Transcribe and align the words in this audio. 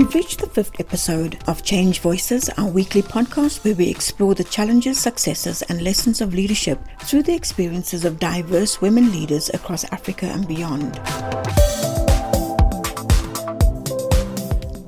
We've 0.00 0.14
reached 0.14 0.40
the 0.40 0.46
fifth 0.46 0.80
episode 0.80 1.36
of 1.46 1.62
Change 1.62 2.00
Voices, 2.00 2.48
our 2.56 2.70
weekly 2.70 3.02
podcast 3.02 3.62
where 3.62 3.74
we 3.74 3.90
explore 3.90 4.34
the 4.34 4.44
challenges, 4.44 4.98
successes, 4.98 5.60
and 5.60 5.82
lessons 5.82 6.22
of 6.22 6.32
leadership 6.32 6.80
through 7.02 7.24
the 7.24 7.34
experiences 7.34 8.06
of 8.06 8.18
diverse 8.18 8.80
women 8.80 9.12
leaders 9.12 9.50
across 9.50 9.84
Africa 9.92 10.24
and 10.24 10.48
beyond. 10.48 10.98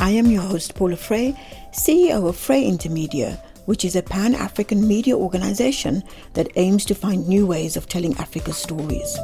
I 0.01 0.09
am 0.13 0.31
your 0.31 0.41
host, 0.41 0.75
Paula 0.77 0.97
Fray, 0.97 1.37
CEO 1.73 2.27
of 2.27 2.39
Fray 2.39 2.65
Intermedia, 2.65 3.39
which 3.67 3.85
is 3.85 3.97
a 3.97 4.03
pan 4.03 4.35
African 4.35 4.89
media 4.89 5.15
organization 5.15 6.05
that 6.33 6.49
aims 6.57 6.87
to 6.87 6.95
find 6.95 7.29
new 7.29 7.47
ways 7.47 7.77
of 7.77 7.87
telling 7.87 8.17
Africa's 8.17 8.57
stories. 8.57 9.19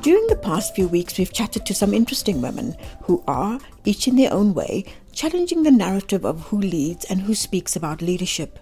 During 0.00 0.28
the 0.28 0.36
past 0.36 0.76
few 0.76 0.86
weeks, 0.86 1.18
we've 1.18 1.32
chatted 1.32 1.66
to 1.66 1.74
some 1.74 1.92
interesting 1.92 2.40
women 2.40 2.76
who 3.02 3.22
are, 3.26 3.58
each 3.84 4.06
in 4.06 4.14
their 4.14 4.32
own 4.32 4.54
way, 4.54 4.84
challenging 5.12 5.64
the 5.64 5.72
narrative 5.72 6.24
of 6.24 6.40
who 6.42 6.58
leads 6.58 7.04
and 7.06 7.20
who 7.20 7.34
speaks 7.34 7.74
about 7.74 8.00
leadership. 8.00 8.60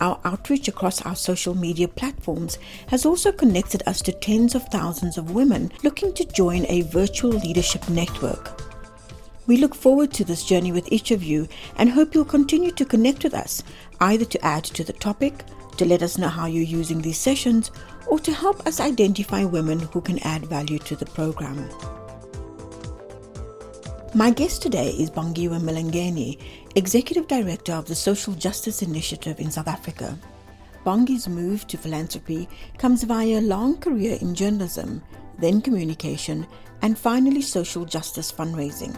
Our 0.00 0.18
outreach 0.24 0.66
across 0.66 1.02
our 1.02 1.14
social 1.14 1.54
media 1.54 1.86
platforms 1.86 2.58
has 2.88 3.04
also 3.04 3.30
connected 3.30 3.82
us 3.86 4.00
to 4.02 4.12
tens 4.12 4.54
of 4.54 4.64
thousands 4.68 5.18
of 5.18 5.32
women 5.32 5.70
looking 5.82 6.14
to 6.14 6.24
join 6.24 6.64
a 6.70 6.82
virtual 6.82 7.30
leadership 7.30 7.86
network. 7.90 8.62
We 9.46 9.58
look 9.58 9.74
forward 9.74 10.14
to 10.14 10.24
this 10.24 10.44
journey 10.44 10.72
with 10.72 10.90
each 10.90 11.10
of 11.10 11.22
you 11.22 11.46
and 11.76 11.90
hope 11.90 12.14
you'll 12.14 12.24
continue 12.24 12.70
to 12.72 12.86
connect 12.86 13.22
with 13.22 13.34
us, 13.34 13.62
either 14.00 14.24
to 14.24 14.44
add 14.44 14.64
to 14.64 14.82
the 14.82 14.94
topic, 14.94 15.44
to 15.76 15.84
let 15.84 16.02
us 16.02 16.18
know 16.18 16.28
how 16.28 16.46
you're 16.46 16.62
using 16.62 17.00
these 17.00 17.18
sessions, 17.18 17.70
or 18.06 18.18
to 18.18 18.32
help 18.32 18.66
us 18.66 18.80
identify 18.80 19.44
women 19.44 19.78
who 19.78 20.00
can 20.00 20.18
add 20.20 20.46
value 20.46 20.78
to 20.78 20.96
the 20.96 21.06
program. 21.06 21.68
My 24.14 24.30
guest 24.30 24.62
today 24.62 24.90
is 24.90 25.10
Bongiwe 25.10 25.60
Mlangeni, 25.60 26.38
Executive 26.76 27.26
Director 27.26 27.72
of 27.72 27.86
the 27.86 27.94
Social 27.96 28.32
Justice 28.34 28.82
Initiative 28.82 29.40
in 29.40 29.50
South 29.50 29.66
Africa. 29.66 30.16
Bongi's 30.84 31.26
move 31.26 31.66
to 31.66 31.78
philanthropy 31.78 32.48
comes 32.78 33.02
via 33.02 33.38
a 33.38 33.40
long 33.40 33.78
career 33.78 34.18
in 34.20 34.34
journalism, 34.34 35.02
then 35.38 35.60
communication, 35.60 36.46
and 36.82 36.98
finally 36.98 37.40
social 37.40 37.84
justice 37.84 38.30
fundraising. 38.30 38.96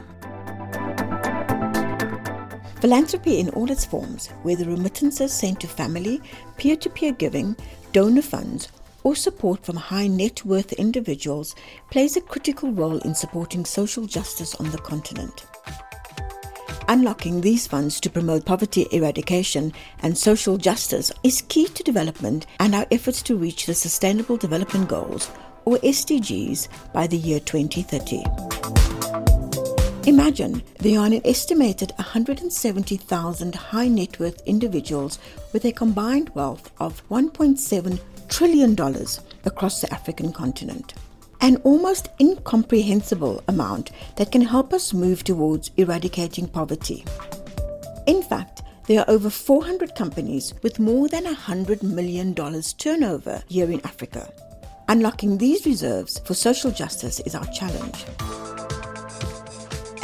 Philanthropy 2.81 3.41
in 3.41 3.49
all 3.51 3.71
its 3.71 3.85
forms, 3.85 4.29
whether 4.43 4.65
remittances 4.65 5.33
sent 5.33 5.61
to 5.61 5.67
family, 5.67 6.21
peer 6.59 6.77
to 6.77 6.91
peer 6.91 7.13
giving, 7.13 7.57
donor 7.93 8.23
funds, 8.23 8.69
or 9.03 9.15
support 9.15 9.65
from 9.65 9.77
high 9.77 10.09
net 10.09 10.45
worth 10.45 10.73
individuals 10.75 11.55
plays 11.91 12.17
a 12.17 12.21
critical 12.21 12.73
role 12.73 12.99
in 12.99 13.15
supporting 13.15 13.65
social 13.65 14.05
justice 14.05 14.55
on 14.57 14.71
the 14.73 14.79
continent. 14.79 15.47
Unlocking 16.89 17.41
these 17.41 17.67
funds 17.67 17.99
to 18.01 18.11
promote 18.11 18.45
poverty 18.45 18.87
eradication 18.93 19.73
and 20.03 20.17
social 20.17 20.57
justice 20.57 21.11
is 21.25 21.43
key 21.43 21.67
to 21.69 21.83
development 21.83 22.47
and 22.61 22.75
our 22.75 22.87
efforts 22.91 23.23
to 23.23 23.37
reach 23.37 23.67
the 23.67 23.75
Sustainable 23.75 24.37
Development 24.37 24.89
Goals, 24.89 25.31
or 25.65 25.79
SDGs, 25.79 26.93
by 26.93 27.07
the 27.07 27.17
year 27.17 27.41
2030. 27.41 29.26
Imagine 30.07 30.63
there 30.79 31.01
are 31.01 31.07
an 31.07 31.21
estimated 31.27 31.93
170,000 31.97 33.55
high 33.57 33.89
net 33.89 34.21
worth 34.21 34.41
individuals 34.47 35.19
with 35.53 35.65
a 35.65 35.73
combined 35.73 36.31
wealth 36.33 36.71
of 36.79 37.03
1.7 37.09 38.01
trillion 38.29 38.77
dollars 38.77 39.21
across 39.45 39.81
the 39.81 39.93
African 39.93 40.33
continent. 40.33 40.95
An 41.41 41.57
almost 41.65 42.09
incomprehensible 42.21 43.43
amount 43.49 43.91
that 44.15 44.31
can 44.31 44.43
help 44.43 44.73
us 44.73 44.95
move 44.95 45.25
towards 45.25 45.73
eradicating 45.77 46.47
poverty. 46.47 47.05
In 48.07 48.23
fact, 48.23 48.63
there 48.87 49.01
are 49.01 49.11
over 49.11 49.29
400 49.29 49.97
companies 49.97 50.55
with 50.63 50.79
more 50.79 51.09
than 51.09 51.25
$100 51.25 51.83
million 51.83 52.33
turnover 52.79 53.43
here 53.49 53.73
in 53.73 53.81
Africa. 53.85 54.33
Unlocking 54.87 55.39
these 55.39 55.67
reserves 55.67 56.21
for 56.21 56.35
social 56.35 56.71
justice 56.71 57.19
is 57.19 57.35
our 57.35 57.47
challenge. 57.47 58.05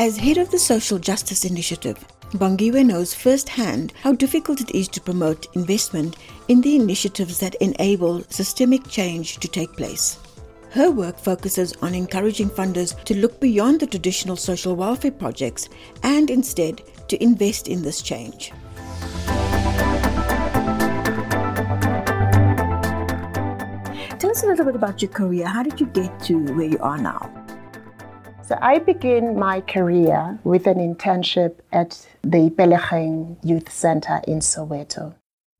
As 0.02 0.16
head 0.16 0.36
of 0.36 0.50
the 0.50 0.58
Social 0.58 0.98
Justice 0.98 1.44
Initiative, 1.44 1.96
Bongiwe 2.32 2.84
knows 2.84 3.14
firsthand 3.14 3.92
how 4.02 4.12
difficult 4.12 4.60
it 4.60 4.72
is 4.74 4.88
to 4.88 5.00
promote 5.00 5.46
investment 5.54 6.16
in 6.48 6.60
the 6.60 6.74
initiatives 6.74 7.38
that 7.38 7.54
enable 7.60 8.24
systemic 8.24 8.88
change 8.88 9.36
to 9.36 9.46
take 9.46 9.72
place. 9.74 10.18
Her 10.70 10.90
work 10.90 11.16
focuses 11.20 11.74
on 11.82 11.94
encouraging 11.94 12.50
funders 12.50 13.00
to 13.04 13.16
look 13.16 13.38
beyond 13.38 13.78
the 13.78 13.86
traditional 13.86 14.34
social 14.34 14.74
welfare 14.74 15.12
projects 15.12 15.68
and 16.02 16.30
instead 16.30 16.82
to 17.06 17.22
invest 17.22 17.68
in 17.68 17.82
this 17.82 18.02
change. 18.02 18.50
Tell 24.18 24.30
us 24.32 24.42
a 24.42 24.46
little 24.48 24.64
bit 24.64 24.74
about 24.74 25.00
your 25.00 25.12
career. 25.12 25.46
How 25.46 25.62
did 25.62 25.78
you 25.78 25.86
get 25.86 26.18
to 26.24 26.40
where 26.56 26.66
you 26.66 26.78
are 26.80 26.98
now? 26.98 27.41
So 28.52 28.58
I 28.60 28.80
began 28.80 29.38
my 29.38 29.62
career 29.62 30.38
with 30.44 30.66
an 30.66 30.76
internship 30.76 31.60
at 31.72 32.06
the 32.20 32.50
Pelecheng 32.50 33.38
Youth 33.42 33.72
Center 33.72 34.20
in 34.28 34.40
Soweto. 34.40 35.14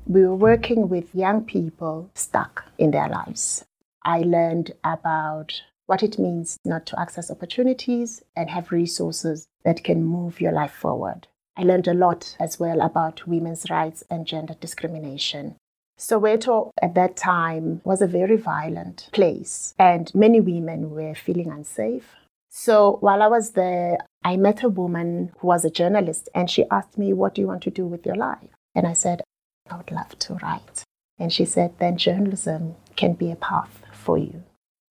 We 0.06 0.26
were 0.26 0.36
working 0.36 0.90
with 0.90 1.14
young 1.14 1.46
people 1.46 2.10
stuck 2.14 2.66
in 2.76 2.90
their 2.90 3.08
lives. 3.08 3.64
I 4.04 4.18
learned 4.18 4.72
about 4.84 5.62
what 5.86 6.02
it 6.02 6.18
means 6.18 6.58
not 6.66 6.84
to 6.84 7.00
access 7.00 7.30
opportunities 7.30 8.22
and 8.36 8.50
have 8.50 8.70
resources 8.70 9.46
that 9.64 9.82
can 9.84 10.04
move 10.04 10.38
your 10.38 10.52
life 10.52 10.74
forward. 10.74 11.28
I 11.56 11.62
learned 11.62 11.88
a 11.88 11.94
lot 11.94 12.36
as 12.38 12.60
well 12.60 12.82
about 12.82 13.26
women's 13.26 13.70
rights 13.70 14.04
and 14.10 14.26
gender 14.26 14.52
discrimination. 14.60 15.56
Soweto 15.98 16.72
at 16.82 16.94
that 16.94 17.16
time 17.16 17.80
was 17.84 18.02
a 18.02 18.06
very 18.06 18.36
violent 18.36 19.08
place, 19.12 19.72
and 19.78 20.14
many 20.14 20.40
women 20.40 20.90
were 20.90 21.14
feeling 21.14 21.50
unsafe. 21.50 22.16
So 22.54 22.98
while 23.00 23.22
I 23.22 23.28
was 23.28 23.52
there, 23.52 23.96
I 24.22 24.36
met 24.36 24.62
a 24.62 24.68
woman 24.68 25.32
who 25.38 25.46
was 25.46 25.64
a 25.64 25.70
journalist 25.70 26.28
and 26.34 26.50
she 26.50 26.66
asked 26.70 26.98
me, 26.98 27.14
What 27.14 27.34
do 27.34 27.40
you 27.40 27.46
want 27.46 27.62
to 27.62 27.70
do 27.70 27.86
with 27.86 28.04
your 28.04 28.14
life? 28.14 28.50
And 28.74 28.86
I 28.86 28.92
said, 28.92 29.22
I 29.70 29.78
would 29.78 29.90
love 29.90 30.18
to 30.18 30.34
write. 30.34 30.84
And 31.18 31.32
she 31.32 31.46
said, 31.46 31.78
Then 31.78 31.96
journalism 31.96 32.74
can 32.94 33.14
be 33.14 33.32
a 33.32 33.36
path 33.36 33.80
for 33.94 34.18
you. 34.18 34.42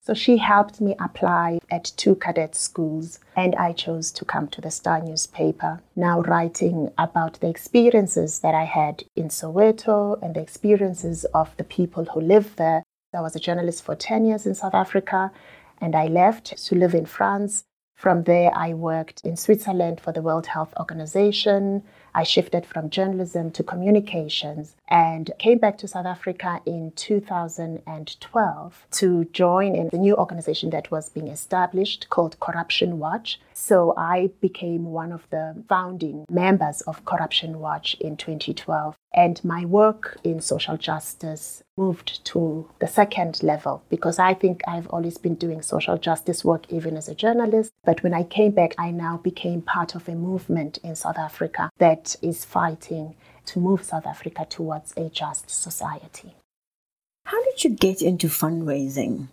So 0.01 0.15
she 0.15 0.37
helped 0.37 0.81
me 0.81 0.95
apply 0.99 1.59
at 1.69 1.93
two 1.97 2.15
cadet 2.15 2.55
schools, 2.55 3.19
and 3.35 3.53
I 3.53 3.73
chose 3.73 4.11
to 4.13 4.25
come 4.25 4.47
to 4.47 4.59
the 4.59 4.71
Star 4.71 4.99
newspaper, 4.99 5.81
now 5.95 6.21
writing 6.21 6.89
about 6.97 7.39
the 7.41 7.49
experiences 7.49 8.39
that 8.39 8.55
I 8.55 8.63
had 8.63 9.03
in 9.15 9.27
Soweto 9.27 10.19
and 10.23 10.33
the 10.33 10.41
experiences 10.41 11.25
of 11.25 11.55
the 11.57 11.63
people 11.63 12.05
who 12.05 12.21
live 12.21 12.55
there. 12.55 12.81
I 13.13 13.21
was 13.21 13.35
a 13.35 13.39
journalist 13.39 13.83
for 13.83 13.93
10 13.93 14.25
years 14.25 14.47
in 14.47 14.55
South 14.55 14.73
Africa, 14.73 15.31
and 15.81 15.95
I 15.95 16.05
left 16.05 16.55
to 16.65 16.75
live 16.75 16.93
in 16.93 17.05
France. 17.05 17.65
From 17.95 18.23
there, 18.23 18.51
I 18.55 18.73
worked 18.73 19.21
in 19.23 19.37
Switzerland 19.37 20.01
for 20.01 20.11
the 20.11 20.23
World 20.23 20.47
Health 20.47 20.73
Organization. 20.79 21.83
I 22.15 22.23
shifted 22.23 22.65
from 22.65 22.89
journalism 22.89 23.51
to 23.51 23.61
communications 23.63 24.75
and 24.87 25.29
came 25.37 25.59
back 25.59 25.77
to 25.77 25.87
South 25.87 26.07
Africa 26.07 26.61
in 26.65 26.93
2012 26.95 28.87
to 28.89 29.25
join 29.25 29.75
in 29.75 29.89
the 29.89 29.99
new 29.99 30.15
organization 30.15 30.71
that 30.71 30.89
was 30.89 31.09
being 31.09 31.27
established 31.27 32.09
called 32.09 32.39
Corruption 32.39 32.97
Watch. 32.97 33.39
So 33.53 33.93
I 33.95 34.31
became 34.41 34.85
one 34.85 35.11
of 35.11 35.27
the 35.29 35.63
founding 35.69 36.25
members 36.27 36.81
of 36.81 37.05
Corruption 37.05 37.59
Watch 37.59 37.95
in 38.01 38.17
2012. 38.17 38.95
And 39.13 39.43
my 39.43 39.65
work 39.65 40.17
in 40.23 40.39
social 40.39 40.77
justice 40.77 41.63
moved 41.77 42.23
to 42.25 42.69
the 42.79 42.87
second 42.87 43.43
level 43.43 43.83
because 43.89 44.19
I 44.19 44.33
think 44.33 44.61
I've 44.65 44.87
always 44.87 45.17
been 45.17 45.35
doing 45.35 45.61
social 45.61 45.97
justice 45.97 46.45
work 46.45 46.71
even 46.71 46.95
as 46.95 47.09
a 47.09 47.15
journalist. 47.15 47.71
But 47.83 48.03
when 48.03 48.13
I 48.13 48.23
came 48.23 48.51
back, 48.51 48.73
I 48.77 48.91
now 48.91 49.17
became 49.17 49.61
part 49.61 49.95
of 49.95 50.07
a 50.07 50.15
movement 50.15 50.77
in 50.83 50.95
South 50.95 51.17
Africa 51.17 51.69
that 51.77 52.15
is 52.21 52.45
fighting 52.45 53.15
to 53.47 53.59
move 53.59 53.83
South 53.83 54.05
Africa 54.05 54.45
towards 54.49 54.93
a 54.95 55.09
just 55.09 55.49
society. 55.49 56.35
How 57.25 57.43
did 57.43 57.63
you 57.63 57.71
get 57.71 58.01
into 58.01 58.27
fundraising? 58.27 59.27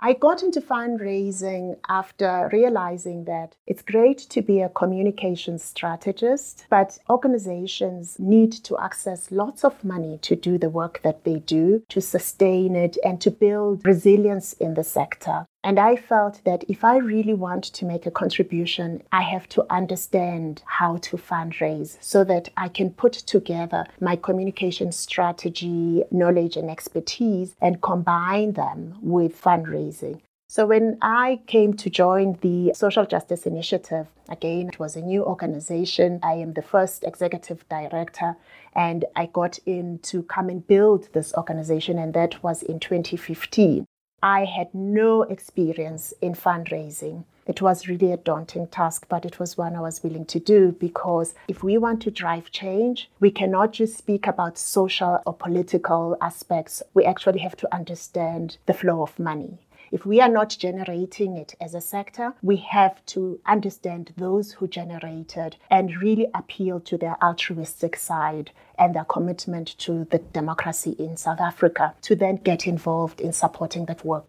I 0.00 0.12
got 0.12 0.44
into 0.44 0.60
fundraising 0.60 1.76
after 1.88 2.48
realizing 2.52 3.24
that 3.24 3.56
it's 3.66 3.82
great 3.82 4.18
to 4.30 4.42
be 4.42 4.60
a 4.60 4.68
communication 4.68 5.58
strategist, 5.58 6.66
but 6.70 6.98
organizations 7.10 8.16
need 8.20 8.52
to 8.52 8.78
access 8.78 9.32
lots 9.32 9.64
of 9.64 9.82
money 9.82 10.18
to 10.22 10.36
do 10.36 10.56
the 10.56 10.70
work 10.70 11.00
that 11.02 11.24
they 11.24 11.40
do, 11.40 11.82
to 11.88 12.00
sustain 12.00 12.76
it, 12.76 12.96
and 13.02 13.20
to 13.22 13.32
build 13.32 13.84
resilience 13.84 14.52
in 14.52 14.74
the 14.74 14.84
sector. 14.84 15.46
And 15.64 15.80
I 15.80 15.96
felt 15.96 16.40
that 16.44 16.64
if 16.68 16.84
I 16.84 16.98
really 16.98 17.34
want 17.34 17.64
to 17.64 17.84
make 17.84 18.06
a 18.06 18.12
contribution, 18.12 19.02
I 19.10 19.22
have 19.22 19.48
to 19.50 19.66
understand 19.70 20.62
how 20.64 20.98
to 20.98 21.16
fundraise 21.16 21.98
so 22.00 22.22
that 22.24 22.48
I 22.56 22.68
can 22.68 22.90
put 22.90 23.12
together 23.12 23.84
my 24.00 24.14
communication 24.14 24.92
strategy, 24.92 26.04
knowledge, 26.12 26.56
and 26.56 26.70
expertise 26.70 27.56
and 27.60 27.82
combine 27.82 28.52
them 28.52 28.98
with 29.02 29.40
fundraising. 29.40 30.20
So, 30.50 30.64
when 30.64 30.96
I 31.02 31.40
came 31.46 31.74
to 31.74 31.90
join 31.90 32.38
the 32.40 32.72
Social 32.72 33.04
Justice 33.04 33.44
Initiative, 33.44 34.06
again, 34.30 34.68
it 34.68 34.78
was 34.78 34.96
a 34.96 35.02
new 35.02 35.22
organization. 35.22 36.20
I 36.22 36.34
am 36.34 36.54
the 36.54 36.62
first 36.62 37.04
executive 37.04 37.68
director, 37.68 38.34
and 38.74 39.04
I 39.14 39.26
got 39.26 39.58
in 39.66 39.98
to 40.04 40.22
come 40.22 40.48
and 40.48 40.66
build 40.66 41.12
this 41.12 41.34
organization, 41.34 41.98
and 41.98 42.14
that 42.14 42.42
was 42.42 42.62
in 42.62 42.80
2015. 42.80 43.84
I 44.22 44.46
had 44.46 44.74
no 44.74 45.22
experience 45.22 46.12
in 46.20 46.34
fundraising. 46.34 47.24
It 47.46 47.62
was 47.62 47.86
really 47.86 48.12
a 48.12 48.16
daunting 48.16 48.66
task, 48.66 49.06
but 49.08 49.24
it 49.24 49.38
was 49.38 49.56
one 49.56 49.76
I 49.76 49.80
was 49.80 50.02
willing 50.02 50.26
to 50.26 50.40
do 50.40 50.72
because 50.72 51.34
if 51.46 51.62
we 51.62 51.78
want 51.78 52.02
to 52.02 52.10
drive 52.10 52.50
change, 52.50 53.08
we 53.20 53.30
cannot 53.30 53.72
just 53.72 53.96
speak 53.96 54.26
about 54.26 54.58
social 54.58 55.22
or 55.24 55.34
political 55.34 56.16
aspects. 56.20 56.82
We 56.94 57.04
actually 57.04 57.38
have 57.38 57.56
to 57.58 57.74
understand 57.74 58.58
the 58.66 58.74
flow 58.74 59.02
of 59.02 59.18
money. 59.18 59.58
If 59.90 60.04
we 60.04 60.20
are 60.20 60.28
not 60.28 60.56
generating 60.58 61.36
it 61.36 61.54
as 61.60 61.74
a 61.74 61.80
sector, 61.80 62.34
we 62.42 62.56
have 62.56 63.04
to 63.06 63.40
understand 63.46 64.12
those 64.16 64.52
who 64.52 64.68
generated 64.68 65.56
and 65.70 66.02
really 66.02 66.28
appeal 66.34 66.80
to 66.80 66.98
their 66.98 67.16
altruistic 67.22 67.96
side 67.96 68.50
and 68.78 68.94
their 68.94 69.04
commitment 69.04 69.78
to 69.78 70.06
the 70.10 70.18
democracy 70.18 70.94
in 70.98 71.16
South 71.16 71.40
Africa 71.40 71.94
to 72.02 72.14
then 72.14 72.36
get 72.36 72.66
involved 72.66 73.20
in 73.20 73.32
supporting 73.32 73.86
that 73.86 74.04
work. 74.04 74.26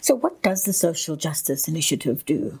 So, 0.00 0.14
what 0.14 0.42
does 0.42 0.64
the 0.64 0.72
Social 0.72 1.16
Justice 1.16 1.66
Initiative 1.66 2.24
do? 2.24 2.60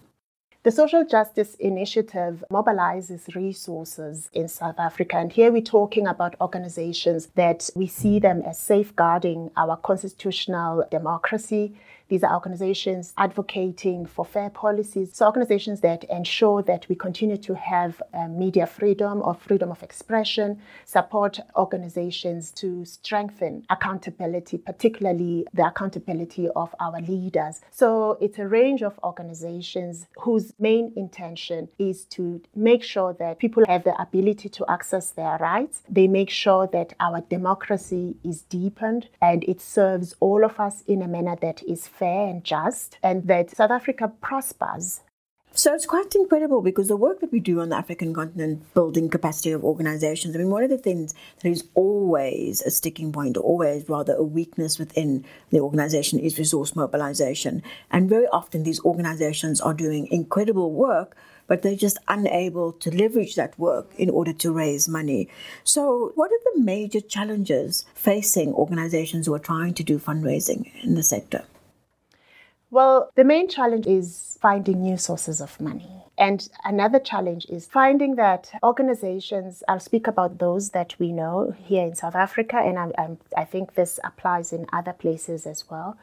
The 0.64 0.70
Social 0.70 1.04
Justice 1.04 1.56
Initiative 1.56 2.44
mobilizes 2.48 3.34
resources 3.34 4.30
in 4.32 4.46
South 4.46 4.78
Africa. 4.78 5.16
And 5.16 5.32
here 5.32 5.50
we're 5.50 5.60
talking 5.60 6.06
about 6.06 6.36
organizations 6.40 7.26
that 7.34 7.68
we 7.74 7.88
see 7.88 8.20
them 8.20 8.42
as 8.42 8.58
safeguarding 8.58 9.50
our 9.56 9.76
constitutional 9.76 10.84
democracy 10.88 11.74
these 12.12 12.22
are 12.22 12.34
organizations 12.34 13.14
advocating 13.16 14.04
for 14.04 14.22
fair 14.22 14.50
policies. 14.50 15.16
So, 15.16 15.24
organizations 15.24 15.80
that 15.80 16.04
ensure 16.04 16.62
that 16.64 16.86
we 16.90 16.94
continue 16.94 17.38
to 17.38 17.54
have 17.54 18.02
uh, 18.12 18.28
media 18.28 18.66
freedom 18.66 19.22
or 19.24 19.32
freedom 19.32 19.70
of 19.70 19.82
expression, 19.82 20.60
support 20.84 21.40
organizations 21.56 22.50
to 22.50 22.84
strengthen 22.84 23.64
accountability, 23.70 24.58
particularly 24.58 25.46
the 25.54 25.66
accountability 25.66 26.50
of 26.54 26.74
our 26.80 27.00
leaders. 27.00 27.62
So, 27.70 28.18
it's 28.20 28.38
a 28.38 28.46
range 28.46 28.82
of 28.82 29.00
organizations 29.02 30.06
whose 30.18 30.52
main 30.58 30.92
intention 30.96 31.70
is 31.78 32.04
to 32.16 32.42
make 32.54 32.82
sure 32.82 33.14
that 33.14 33.38
people 33.38 33.64
have 33.68 33.84
the 33.84 33.98
ability 33.98 34.50
to 34.50 34.70
access 34.70 35.12
their 35.12 35.38
rights. 35.38 35.80
They 35.88 36.08
make 36.08 36.28
sure 36.28 36.66
that 36.74 36.92
our 37.00 37.22
democracy 37.22 38.16
is 38.22 38.42
deepened 38.42 39.08
and 39.22 39.44
it 39.44 39.62
serves 39.62 40.14
all 40.20 40.44
of 40.44 40.60
us 40.60 40.82
in 40.86 41.00
a 41.00 41.08
manner 41.08 41.36
that 41.40 41.62
is 41.62 41.88
fair 41.88 42.01
and 42.06 42.44
just, 42.44 42.98
and 43.02 43.26
that 43.28 43.50
South 43.50 43.70
Africa 43.70 44.12
prospers. 44.20 45.00
So 45.54 45.74
it's 45.74 45.84
quite 45.84 46.14
incredible 46.14 46.62
because 46.62 46.88
the 46.88 46.96
work 46.96 47.20
that 47.20 47.30
we 47.30 47.38
do 47.38 47.60
on 47.60 47.68
the 47.68 47.76
African 47.76 48.14
continent, 48.14 48.72
building 48.72 49.10
capacity 49.10 49.52
of 49.52 49.62
organizations, 49.62 50.34
I 50.34 50.38
mean, 50.38 50.48
one 50.48 50.62
of 50.62 50.70
the 50.70 50.78
things 50.78 51.14
that 51.40 51.50
is 51.50 51.64
always 51.74 52.62
a 52.62 52.70
sticking 52.70 53.12
point, 53.12 53.36
or 53.36 53.40
always 53.40 53.86
rather 53.86 54.14
a 54.14 54.22
weakness 54.22 54.78
within 54.78 55.26
the 55.50 55.60
organization, 55.60 56.18
is 56.18 56.38
resource 56.38 56.74
mobilization. 56.74 57.62
And 57.90 58.08
very 58.08 58.26
often 58.28 58.62
these 58.62 58.80
organizations 58.80 59.60
are 59.60 59.74
doing 59.74 60.06
incredible 60.10 60.72
work, 60.72 61.18
but 61.48 61.60
they're 61.60 61.76
just 61.76 61.98
unable 62.08 62.72
to 62.72 62.90
leverage 62.90 63.34
that 63.34 63.58
work 63.58 63.90
in 63.98 64.08
order 64.08 64.32
to 64.32 64.52
raise 64.52 64.88
money. 64.88 65.28
So, 65.64 66.12
what 66.14 66.30
are 66.32 66.54
the 66.54 66.62
major 66.62 67.02
challenges 67.02 67.84
facing 67.94 68.54
organizations 68.54 69.26
who 69.26 69.34
are 69.34 69.38
trying 69.38 69.74
to 69.74 69.84
do 69.84 69.98
fundraising 69.98 70.72
in 70.82 70.94
the 70.94 71.02
sector? 71.02 71.44
Well, 72.72 73.10
the 73.16 73.24
main 73.24 73.48
challenge 73.48 73.86
is 73.86 74.38
finding 74.40 74.80
new 74.80 74.96
sources 74.96 75.42
of 75.42 75.60
money. 75.60 75.90
And 76.16 76.48
another 76.64 76.98
challenge 76.98 77.44
is 77.50 77.66
finding 77.66 78.14
that 78.16 78.50
organizations, 78.62 79.62
I'll 79.68 79.78
speak 79.78 80.06
about 80.06 80.38
those 80.38 80.70
that 80.70 80.98
we 80.98 81.12
know 81.12 81.54
here 81.54 81.84
in 81.84 81.94
South 81.94 82.14
Africa, 82.14 82.56
and 82.56 82.78
I'm, 82.78 82.92
I'm, 82.96 83.18
i 83.36 83.44
think 83.44 83.74
this 83.74 84.00
applies 84.02 84.54
in 84.54 84.64
other 84.72 84.94
places 84.94 85.46
as 85.46 85.68
well. 85.70 85.98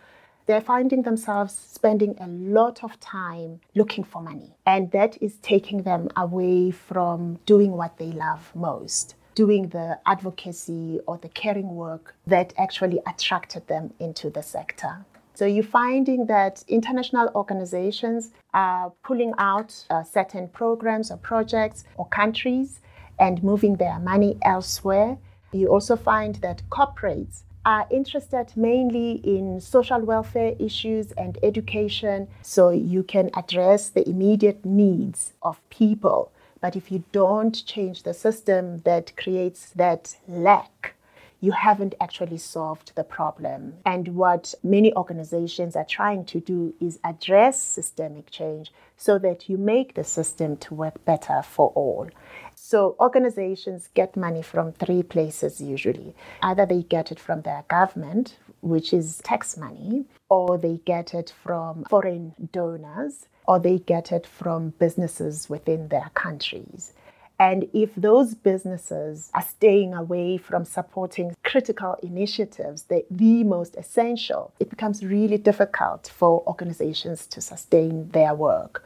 They're 0.45 0.61
finding 0.61 1.01
themselves 1.01 1.55
spending 1.55 2.15
a 2.19 2.27
lot 2.27 2.83
of 2.83 2.99
time 2.99 3.61
looking 3.73 4.03
for 4.03 4.21
money, 4.21 4.53
and 4.63 4.91
that 4.91 5.17
is 5.23 5.37
taking 5.41 5.81
them 5.81 6.09
away 6.15 6.69
from 6.69 7.39
doing 7.47 7.71
what 7.71 7.97
they 7.97 8.11
love 8.11 8.51
most 8.53 9.15
doing 9.35 9.69
the 9.69 9.97
advocacy 10.05 10.99
or 11.07 11.17
the 11.19 11.29
caring 11.29 11.73
work 11.73 12.13
that 12.27 12.51
actually 12.57 12.99
attracted 13.07 13.65
them 13.67 13.93
into 13.97 14.29
the 14.29 14.43
sector. 14.43 15.05
So 15.39 15.45
you're 15.45 15.63
finding 15.63 16.25
that 16.25 16.65
international 16.67 17.31
organizations 17.33 18.31
are 18.53 18.91
pulling 19.03 19.33
out 19.37 19.73
uh, 19.89 20.03
certain 20.03 20.49
programs 20.49 21.11
or 21.11 21.15
projects 21.15 21.85
or 21.95 22.09
countries 22.09 22.81
and 23.21 23.41
moving 23.41 23.77
their 23.77 23.99
money 23.99 24.37
elsewhere. 24.41 25.17
You 25.53 25.69
also 25.69 25.95
find 25.95 26.35
that 26.41 26.63
corporates 26.69 27.43
are 27.65 27.87
interested 27.89 28.51
mainly 28.57 29.21
in 29.23 29.61
social 29.61 30.01
welfare 30.01 30.55
issues 30.59 31.13
and 31.13 31.37
education, 31.41 32.27
so 32.41 32.71
you 32.71 33.03
can 33.03 33.29
address 33.33 33.87
the 33.87 34.05
immediate 34.09 34.65
needs 34.65 35.31
of 35.41 35.61
people. 35.69 36.33
But 36.59 36.75
if 36.75 36.91
you 36.91 37.05
don't 37.13 37.65
change 37.65 38.03
the 38.03 38.13
system 38.13 38.79
that 38.79 39.15
creates 39.15 39.69
that 39.69 40.17
lack, 40.27 40.95
you 41.41 41.51
haven't 41.51 41.95
actually 42.01 42.37
solved 42.37 42.93
the 42.95 43.03
problem. 43.03 43.75
And 43.85 44.09
what 44.09 44.53
many 44.63 44.93
organizations 44.95 45.75
are 45.75 45.85
trying 45.85 46.25
to 46.25 46.39
do 46.39 46.73
is 46.79 46.99
address 47.03 47.61
systemic 47.61 48.29
change 48.29 48.71
so 48.97 49.17
that 49.19 49.47
you 49.47 49.57
make 49.57 49.95
the 49.95 50.03
system 50.03 50.57
to 50.57 50.73
work 50.73 51.03
better 51.05 51.41
for 51.41 51.71
all. 51.75 52.09
So 52.55 52.95
organizations 52.99 53.89
get 53.93 54.17
money 54.17 54.41
from 54.41 54.73
three 54.73 55.01
places 55.01 55.61
usually. 55.61 56.13
Either 56.41 56.65
they 56.65 56.83
get 56.83 57.11
it 57.11 57.19
from 57.19 57.41
their 57.41 57.63
government, 57.69 58.37
which 58.61 58.91
is 58.91 59.21
tax 59.23 59.55
money, 59.55 60.05
or 60.27 60.57
they 60.57 60.81
get 60.83 61.13
it 61.13 61.33
from 61.43 61.85
foreign 61.85 62.33
donors, 62.51 63.27
or 63.47 63.59
they 63.59 63.79
get 63.79 64.11
it 64.11 64.27
from 64.27 64.71
businesses 64.71 65.49
within 65.49 65.87
their 65.87 66.11
countries. 66.13 66.93
And 67.39 67.69
if 67.73 67.95
those 67.95 68.35
businesses 68.35 69.31
are 69.33 69.41
staying 69.41 69.93
away 69.93 70.37
from 70.37 70.65
supporting 70.65 71.35
critical 71.45 71.95
initiatives, 72.03 72.83
the, 72.83 73.05
the 73.09 73.45
most 73.45 73.77
essential, 73.77 74.53
it 74.59 74.69
becomes 74.69 75.05
really 75.05 75.37
difficult 75.37 76.11
for 76.13 76.43
organizations 76.45 77.25
to 77.27 77.39
sustain 77.39 78.09
their 78.09 78.35
work. 78.35 78.83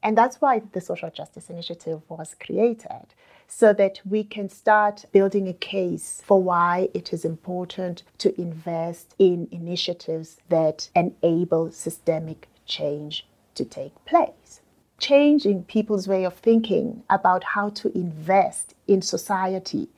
And 0.00 0.16
that's 0.16 0.40
why 0.40 0.62
the 0.72 0.80
Social 0.80 1.10
Justice 1.10 1.50
Initiative 1.50 2.00
was 2.08 2.36
created, 2.40 3.14
so 3.48 3.72
that 3.72 4.00
we 4.08 4.22
can 4.22 4.48
start 4.48 5.04
building 5.10 5.48
a 5.48 5.52
case 5.52 6.22
for 6.24 6.40
why 6.40 6.88
it 6.94 7.12
is 7.12 7.24
important 7.24 8.04
to 8.18 8.40
invest 8.40 9.16
in 9.18 9.48
initiatives 9.50 10.38
that 10.50 10.88
enable 10.94 11.72
systemic 11.72 12.48
change 12.64 13.26
to 13.56 13.64
take 13.64 13.92
place 14.04 14.60
changing 14.98 15.64
people's 15.64 16.08
way 16.08 16.24
of 16.24 16.34
thinking 16.34 17.02
about 17.08 17.44
how 17.44 17.70
to 17.70 17.96
invest 17.96 18.74
in 18.86 19.00
society, 19.00 19.88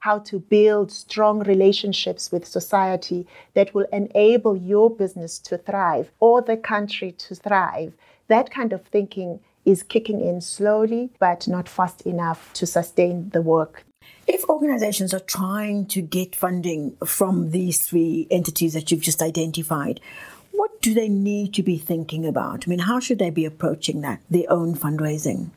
how 0.00 0.18
to 0.18 0.38
build 0.38 0.92
strong 0.92 1.40
relationships 1.40 2.30
with 2.30 2.46
society 2.46 3.26
that 3.54 3.74
will 3.74 3.86
enable 3.92 4.56
your 4.56 4.90
business 4.90 5.38
to 5.38 5.58
thrive 5.58 6.10
or 6.20 6.42
the 6.42 6.56
country 6.56 7.12
to 7.12 7.34
thrive. 7.34 7.92
That 8.28 8.50
kind 8.50 8.72
of 8.72 8.82
thinking 8.84 9.40
is 9.64 9.82
kicking 9.82 10.20
in 10.20 10.40
slowly, 10.40 11.10
but 11.18 11.48
not 11.48 11.68
fast 11.68 12.02
enough 12.02 12.52
to 12.54 12.66
sustain 12.66 13.30
the 13.30 13.42
work. 13.42 13.84
If 14.26 14.48
organizations 14.48 15.12
are 15.12 15.20
trying 15.20 15.86
to 15.86 16.00
get 16.00 16.36
funding 16.36 16.96
from 17.04 17.50
these 17.50 17.82
three 17.82 18.26
entities 18.30 18.74
that 18.74 18.90
you've 18.90 19.00
just 19.00 19.22
identified, 19.22 20.00
what 20.60 20.82
do 20.82 20.92
they 20.92 21.08
need 21.08 21.54
to 21.54 21.62
be 21.62 21.78
thinking 21.78 22.26
about? 22.26 22.64
I 22.66 22.68
mean, 22.68 22.80
how 22.80 23.00
should 23.00 23.18
they 23.18 23.30
be 23.30 23.46
approaching 23.46 24.02
that, 24.02 24.20
their 24.28 24.44
own 24.52 24.74
fundraising? 24.74 25.52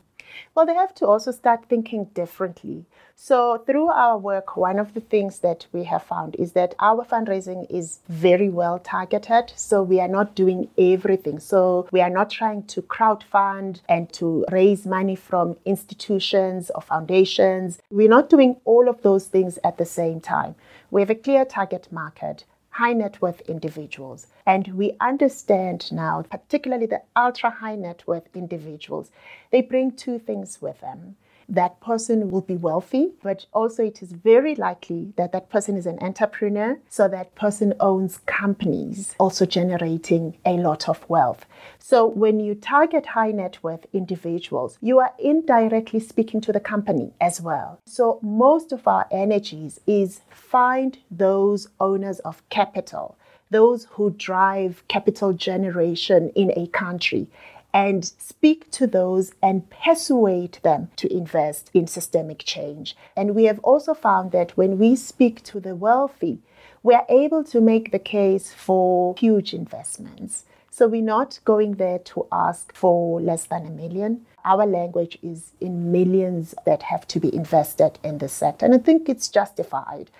Well, 0.54 0.64
they 0.64 0.72
have 0.72 0.94
to 0.94 1.06
also 1.06 1.30
start 1.30 1.66
thinking 1.68 2.06
differently. 2.14 2.86
So, 3.14 3.62
through 3.66 3.88
our 3.88 4.16
work, 4.16 4.56
one 4.56 4.78
of 4.78 4.94
the 4.94 5.02
things 5.02 5.40
that 5.40 5.66
we 5.72 5.84
have 5.84 6.04
found 6.04 6.36
is 6.36 6.52
that 6.52 6.74
our 6.80 7.04
fundraising 7.04 7.66
is 7.68 7.98
very 8.08 8.48
well 8.48 8.78
targeted. 8.78 9.52
So, 9.56 9.82
we 9.82 10.00
are 10.00 10.08
not 10.08 10.34
doing 10.34 10.70
everything. 10.78 11.38
So, 11.38 11.86
we 11.92 12.00
are 12.00 12.08
not 12.08 12.30
trying 12.30 12.62
to 12.68 12.80
crowdfund 12.80 13.82
and 13.86 14.10
to 14.14 14.46
raise 14.50 14.86
money 14.86 15.16
from 15.16 15.56
institutions 15.66 16.70
or 16.74 16.80
foundations. 16.80 17.78
We're 17.90 18.08
not 18.08 18.30
doing 18.30 18.56
all 18.64 18.88
of 18.88 19.02
those 19.02 19.26
things 19.26 19.58
at 19.62 19.76
the 19.76 19.84
same 19.84 20.22
time. 20.22 20.54
We 20.90 21.02
have 21.02 21.10
a 21.10 21.14
clear 21.14 21.44
target 21.44 21.88
market 21.92 22.44
high 22.74 22.92
net 22.92 23.22
worth 23.22 23.40
individuals. 23.42 24.26
And 24.44 24.66
we 24.74 24.96
understand 25.00 25.92
now, 25.92 26.22
particularly 26.28 26.86
the 26.86 27.02
ultra 27.14 27.50
high 27.50 27.76
net 27.76 28.02
worth 28.04 28.28
individuals, 28.34 29.12
they 29.52 29.62
bring 29.62 29.92
two 29.92 30.18
things 30.18 30.60
with 30.60 30.80
them. 30.80 31.14
That 31.48 31.80
person 31.80 32.30
will 32.30 32.40
be 32.40 32.56
wealthy, 32.56 33.12
but 33.22 33.46
also 33.52 33.84
it 33.84 34.02
is 34.02 34.12
very 34.12 34.54
likely 34.54 35.12
that 35.16 35.32
that 35.32 35.50
person 35.50 35.76
is 35.76 35.86
an 35.86 35.98
entrepreneur, 36.00 36.78
so 36.88 37.08
that 37.08 37.34
person 37.34 37.74
owns 37.80 38.18
companies, 38.26 39.14
also 39.18 39.46
generating 39.46 40.36
a 40.44 40.52
lot 40.52 40.88
of 40.88 41.08
wealth. 41.08 41.46
So 41.78 42.06
when 42.06 42.40
you 42.40 42.54
target 42.54 43.06
high 43.06 43.30
net 43.30 43.58
worth 43.62 43.86
individuals, 43.92 44.78
you 44.80 44.98
are 44.98 45.12
indirectly 45.18 46.00
speaking 46.00 46.40
to 46.42 46.52
the 46.52 46.60
company 46.60 47.12
as 47.20 47.40
well. 47.40 47.78
So 47.86 48.18
most 48.22 48.72
of 48.72 48.86
our 48.88 49.06
energies 49.10 49.80
is 49.86 50.20
find 50.30 50.98
those 51.10 51.68
owners 51.80 52.20
of 52.20 52.48
capital 52.48 53.16
those 53.50 53.84
who 53.92 54.10
drive 54.10 54.82
capital 54.88 55.32
generation 55.32 56.30
in 56.34 56.50
a 56.56 56.66
country 56.68 57.28
and 57.74 58.04
speak 58.18 58.70
to 58.70 58.86
those 58.86 59.32
and 59.42 59.68
persuade 59.68 60.60
them 60.62 60.88
to 60.94 61.12
invest 61.12 61.70
in 61.74 61.88
systemic 61.88 62.38
change. 62.38 62.96
And 63.16 63.34
we 63.34 63.44
have 63.44 63.58
also 63.58 63.92
found 63.94 64.30
that 64.30 64.56
when 64.56 64.78
we 64.78 64.94
speak 64.94 65.42
to 65.42 65.58
the 65.58 65.74
wealthy, 65.74 66.38
we're 66.84 67.04
able 67.08 67.42
to 67.44 67.60
make 67.60 67.90
the 67.90 67.98
case 67.98 68.52
for 68.52 69.16
huge 69.18 69.52
investments. 69.52 70.44
So 70.70 70.86
we're 70.86 71.02
not 71.02 71.40
going 71.44 71.74
there 71.74 71.98
to 72.00 72.26
ask 72.30 72.74
for 72.74 73.20
less 73.20 73.46
than 73.46 73.66
a 73.66 73.70
million. 73.70 74.24
Our 74.44 74.66
language 74.66 75.18
is 75.22 75.52
in 75.60 75.90
millions 75.90 76.54
that 76.66 76.82
have 76.82 77.08
to 77.08 77.20
be 77.20 77.34
invested 77.34 77.98
in 78.04 78.18
the 78.18 78.28
sector. 78.28 78.66
And 78.66 78.74
I 78.74 78.78
think 78.78 79.08
it's 79.08 79.28
justified 79.28 80.10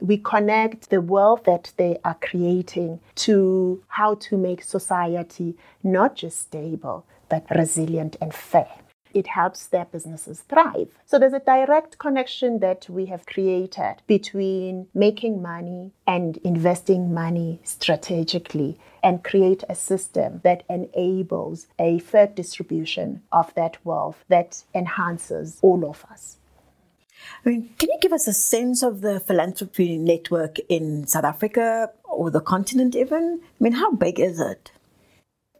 we 0.00 0.18
connect 0.18 0.90
the 0.90 1.00
wealth 1.00 1.44
that 1.44 1.72
they 1.76 1.98
are 2.04 2.16
creating 2.20 3.00
to 3.16 3.82
how 3.88 4.14
to 4.16 4.36
make 4.36 4.62
society 4.62 5.56
not 5.82 6.16
just 6.16 6.40
stable, 6.40 7.06
but 7.28 7.46
resilient 7.50 8.16
and 8.20 8.34
fair. 8.34 8.68
It 9.12 9.28
helps 9.28 9.68
their 9.68 9.84
businesses 9.84 10.40
thrive. 10.40 10.98
So 11.06 11.20
there's 11.20 11.32
a 11.32 11.38
direct 11.38 11.98
connection 11.98 12.58
that 12.58 12.90
we 12.90 13.06
have 13.06 13.26
created 13.26 13.96
between 14.08 14.88
making 14.92 15.40
money 15.40 15.92
and 16.04 16.36
investing 16.38 17.14
money 17.14 17.60
strategically 17.62 18.76
and 19.04 19.22
create 19.22 19.62
a 19.68 19.76
system 19.76 20.40
that 20.42 20.64
enables 20.68 21.68
a 21.78 22.00
fair 22.00 22.26
distribution 22.26 23.22
of 23.30 23.54
that 23.54 23.76
wealth 23.84 24.24
that 24.28 24.64
enhances 24.74 25.60
all 25.62 25.88
of 25.88 26.04
us. 26.10 26.38
I 27.44 27.48
mean, 27.48 27.70
can 27.78 27.88
you 27.90 27.98
give 28.00 28.12
us 28.12 28.26
a 28.26 28.32
sense 28.32 28.82
of 28.82 29.00
the 29.00 29.20
philanthropy 29.20 29.98
network 29.98 30.58
in 30.68 31.06
South 31.06 31.24
Africa 31.24 31.90
or 32.04 32.30
the 32.30 32.40
continent, 32.40 32.96
even? 32.96 33.40
I 33.42 33.64
mean, 33.64 33.74
how 33.74 33.92
big 33.92 34.18
is 34.18 34.40
it? 34.40 34.72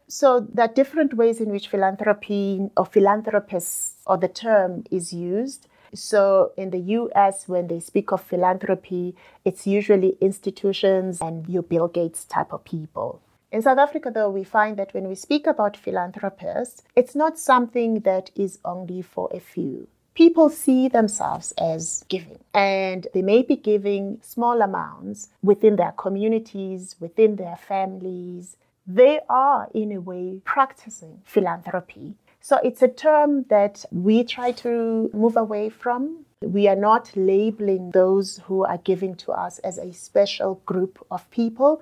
So, 0.06 0.46
there 0.52 0.66
are 0.66 0.72
different 0.72 1.14
ways 1.14 1.40
in 1.40 1.50
which 1.50 1.68
philanthropy 1.68 2.68
or 2.76 2.86
philanthropists 2.86 3.94
or 4.06 4.16
the 4.16 4.28
term 4.28 4.84
is 4.90 5.12
used. 5.12 5.66
So, 5.94 6.52
in 6.56 6.70
the 6.70 6.78
US, 6.78 7.48
when 7.48 7.68
they 7.68 7.80
speak 7.80 8.12
of 8.12 8.20
philanthropy, 8.22 9.14
it's 9.44 9.66
usually 9.66 10.16
institutions 10.20 11.20
and 11.20 11.48
your 11.48 11.62
Bill 11.62 11.88
Gates 11.88 12.24
type 12.24 12.52
of 12.52 12.64
people. 12.64 13.22
In 13.50 13.62
South 13.62 13.78
Africa, 13.78 14.10
though, 14.12 14.30
we 14.30 14.42
find 14.42 14.76
that 14.76 14.92
when 14.92 15.08
we 15.08 15.14
speak 15.14 15.46
about 15.46 15.76
philanthropists, 15.76 16.82
it's 16.96 17.14
not 17.14 17.38
something 17.38 18.00
that 18.00 18.30
is 18.34 18.58
only 18.64 19.00
for 19.00 19.28
a 19.32 19.38
few 19.38 19.86
people 20.14 20.48
see 20.48 20.88
themselves 20.88 21.52
as 21.58 22.04
giving 22.08 22.38
and 22.54 23.08
they 23.14 23.22
may 23.22 23.42
be 23.42 23.56
giving 23.56 24.18
small 24.22 24.62
amounts 24.62 25.28
within 25.42 25.76
their 25.76 25.92
communities, 25.92 26.96
within 27.00 27.36
their 27.36 27.56
families. 27.56 28.56
They 28.86 29.20
are, 29.28 29.68
in 29.74 29.92
a 29.92 30.00
way, 30.00 30.40
practicing 30.44 31.22
philanthropy. 31.24 32.14
So 32.40 32.58
it's 32.62 32.82
a 32.82 32.88
term 32.88 33.44
that 33.48 33.84
we 33.90 34.22
try 34.22 34.52
to 34.52 35.10
move 35.14 35.36
away 35.36 35.70
from. 35.70 36.26
We 36.42 36.68
are 36.68 36.76
not 36.76 37.10
labeling 37.16 37.90
those 37.92 38.42
who 38.44 38.64
are 38.64 38.76
giving 38.76 39.14
to 39.16 39.32
us 39.32 39.58
as 39.60 39.78
a 39.78 39.92
special 39.94 40.60
group 40.66 41.04
of 41.10 41.28
people. 41.30 41.80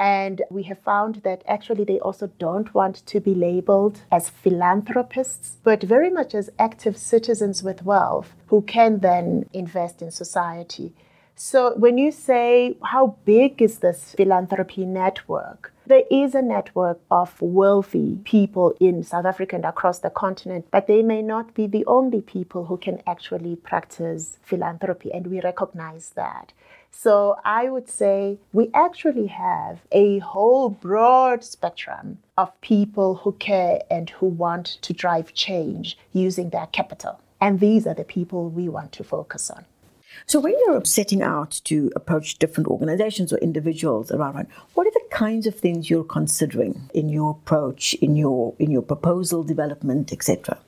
And 0.00 0.40
we 0.50 0.62
have 0.62 0.78
found 0.78 1.16
that 1.24 1.42
actually 1.46 1.84
they 1.84 2.00
also 2.00 2.30
don't 2.38 2.74
want 2.74 3.04
to 3.04 3.20
be 3.20 3.34
labeled 3.34 4.00
as 4.10 4.30
philanthropists, 4.30 5.58
but 5.62 5.82
very 5.82 6.08
much 6.08 6.34
as 6.34 6.48
active 6.58 6.96
citizens 6.96 7.62
with 7.62 7.84
wealth 7.84 8.34
who 8.46 8.62
can 8.62 9.00
then 9.00 9.44
invest 9.52 10.00
in 10.00 10.10
society. 10.10 10.94
So 11.36 11.74
when 11.76 11.98
you 11.98 12.12
say, 12.12 12.78
how 12.82 13.16
big 13.26 13.60
is 13.60 13.78
this 13.78 14.14
philanthropy 14.16 14.86
network? 14.86 15.72
There 15.86 16.04
is 16.10 16.34
a 16.34 16.42
network 16.42 17.00
of 17.10 17.40
wealthy 17.42 18.20
people 18.24 18.74
in 18.80 19.02
South 19.02 19.26
Africa 19.26 19.56
and 19.56 19.64
across 19.64 19.98
the 19.98 20.10
continent, 20.10 20.66
but 20.70 20.86
they 20.86 21.02
may 21.02 21.20
not 21.20 21.52
be 21.52 21.66
the 21.66 21.84
only 21.86 22.20
people 22.22 22.66
who 22.66 22.76
can 22.78 23.02
actually 23.06 23.56
practice 23.56 24.38
philanthropy, 24.42 25.12
and 25.12 25.26
we 25.26 25.40
recognize 25.40 26.10
that. 26.10 26.52
So 26.90 27.36
I 27.44 27.70
would 27.70 27.88
say 27.88 28.38
we 28.52 28.70
actually 28.74 29.28
have 29.28 29.80
a 29.90 30.18
whole 30.18 30.68
broad 30.68 31.42
spectrum 31.44 32.18
of 32.36 32.60
people 32.60 33.16
who 33.16 33.32
care 33.32 33.80
and 33.90 34.10
who 34.10 34.26
want 34.26 34.66
to 34.82 34.92
drive 34.92 35.32
change 35.32 35.98
using 36.12 36.50
their 36.50 36.66
capital. 36.66 37.20
And 37.40 37.58
these 37.58 37.86
are 37.86 37.94
the 37.94 38.04
people 38.04 38.50
we 38.50 38.68
want 38.68 38.92
to 38.92 39.04
focus 39.04 39.50
on. 39.50 39.64
So, 40.26 40.40
when 40.40 40.54
you're 40.66 40.84
setting 40.84 41.22
out 41.22 41.60
to 41.64 41.90
approach 41.94 42.38
different 42.38 42.68
organizations 42.68 43.32
or 43.32 43.38
individuals 43.38 44.10
around, 44.10 44.48
what 44.74 44.86
are 44.86 44.90
the 44.90 45.08
kinds 45.10 45.46
of 45.46 45.54
things 45.54 45.88
you're 45.88 46.04
considering 46.04 46.90
in 46.92 47.08
your 47.08 47.30
approach, 47.30 47.94
in 47.94 48.16
your 48.16 48.54
in 48.58 48.70
your 48.70 48.82
proposal 48.82 49.44
development, 49.44 50.12
etc.? 50.12 50.58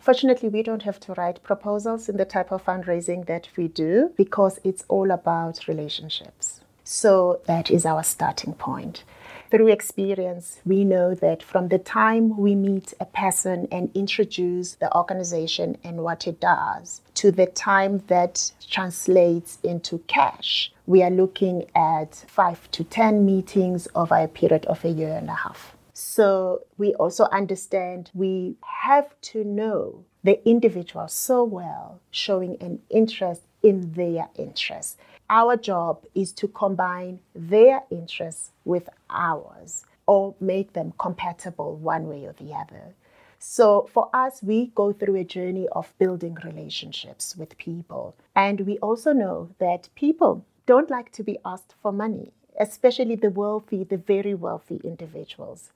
Fortunately, 0.00 0.48
we 0.48 0.62
don't 0.62 0.82
have 0.82 0.98
to 1.00 1.12
write 1.12 1.42
proposals 1.42 2.08
in 2.08 2.16
the 2.16 2.24
type 2.24 2.50
of 2.50 2.64
fundraising 2.64 3.26
that 3.26 3.48
we 3.56 3.68
do 3.68 4.10
because 4.16 4.58
it's 4.64 4.82
all 4.88 5.10
about 5.10 5.68
relationships. 5.68 6.62
So 6.84 7.40
that 7.46 7.70
is 7.70 7.84
our 7.84 8.02
starting 8.02 8.54
point. 8.54 9.04
Through 9.50 9.68
experience, 9.68 10.60
we 10.64 10.84
know 10.84 11.14
that 11.16 11.42
from 11.42 11.68
the 11.68 11.78
time 11.78 12.38
we 12.38 12.54
meet 12.54 12.94
a 12.98 13.04
person 13.04 13.68
and 13.70 13.90
introduce 13.94 14.76
the 14.76 14.96
organization 14.96 15.76
and 15.84 16.02
what 16.02 16.26
it 16.26 16.40
does 16.40 17.02
to 17.14 17.30
the 17.30 17.46
time 17.46 18.02
that 18.06 18.52
translates 18.70 19.58
into 19.62 19.98
cash, 20.06 20.72
we 20.86 21.02
are 21.02 21.10
looking 21.10 21.66
at 21.74 22.24
five 22.26 22.70
to 22.70 22.84
10 22.84 23.26
meetings 23.26 23.86
over 23.94 24.14
a 24.14 24.28
period 24.28 24.64
of 24.66 24.84
a 24.84 24.88
year 24.88 25.12
and 25.12 25.28
a 25.28 25.34
half. 25.34 25.76
So 26.02 26.62
we 26.78 26.94
also 26.94 27.24
understand 27.24 28.10
we 28.14 28.56
have 28.62 29.20
to 29.32 29.44
know 29.44 30.06
the 30.24 30.40
individual 30.48 31.08
so 31.08 31.44
well, 31.44 32.00
showing 32.10 32.56
an 32.62 32.80
interest 32.88 33.42
in 33.62 33.92
their 33.92 34.30
interests. 34.34 34.96
Our 35.28 35.58
job 35.58 36.06
is 36.14 36.32
to 36.32 36.48
combine 36.48 37.20
their 37.34 37.82
interests 37.90 38.52
with 38.64 38.88
ours 39.10 39.84
or 40.06 40.34
make 40.40 40.72
them 40.72 40.94
compatible 40.98 41.76
one 41.76 42.08
way 42.08 42.24
or 42.24 42.32
the 42.32 42.54
other. 42.54 42.94
So, 43.38 43.86
for 43.92 44.08
us, 44.14 44.42
we 44.42 44.72
go 44.74 44.94
through 44.94 45.16
a 45.16 45.24
journey 45.24 45.68
of 45.72 45.92
building 45.98 46.38
relationships 46.42 47.36
with 47.36 47.58
people. 47.58 48.16
And 48.34 48.62
we 48.62 48.78
also 48.78 49.12
know 49.12 49.50
that 49.58 49.90
people 49.94 50.46
don't 50.64 50.88
like 50.88 51.12
to 51.12 51.22
be 51.22 51.38
asked 51.44 51.74
for 51.82 51.92
money, 51.92 52.32
especially 52.58 53.16
the 53.16 53.30
wealthy, 53.30 53.84
the 53.84 53.98
very 53.98 54.32
wealthy 54.32 54.80
individuals. 54.82 55.72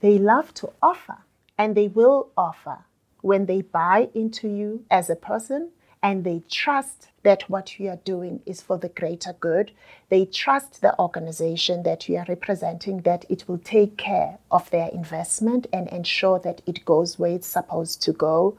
They 0.00 0.18
love 0.18 0.54
to 0.54 0.70
offer 0.82 1.18
and 1.56 1.74
they 1.74 1.88
will 1.88 2.30
offer 2.36 2.84
when 3.20 3.46
they 3.46 3.62
buy 3.62 4.08
into 4.14 4.48
you 4.48 4.84
as 4.90 5.10
a 5.10 5.16
person 5.16 5.70
and 6.02 6.24
they 6.24 6.42
trust 6.48 7.08
that 7.24 7.50
what 7.50 7.78
you 7.78 7.88
are 7.90 8.00
doing 8.04 8.40
is 8.46 8.62
for 8.62 8.78
the 8.78 8.88
greater 8.88 9.34
good. 9.40 9.72
They 10.08 10.24
trust 10.24 10.80
the 10.80 10.98
organization 10.98 11.82
that 11.82 12.08
you 12.08 12.16
are 12.16 12.24
representing 12.28 13.02
that 13.02 13.24
it 13.28 13.48
will 13.48 13.58
take 13.58 13.96
care 13.96 14.38
of 14.50 14.70
their 14.70 14.88
investment 14.88 15.66
and 15.72 15.88
ensure 15.88 16.38
that 16.40 16.62
it 16.66 16.84
goes 16.84 17.18
where 17.18 17.32
it's 17.32 17.48
supposed 17.48 18.00
to 18.02 18.12
go. 18.12 18.56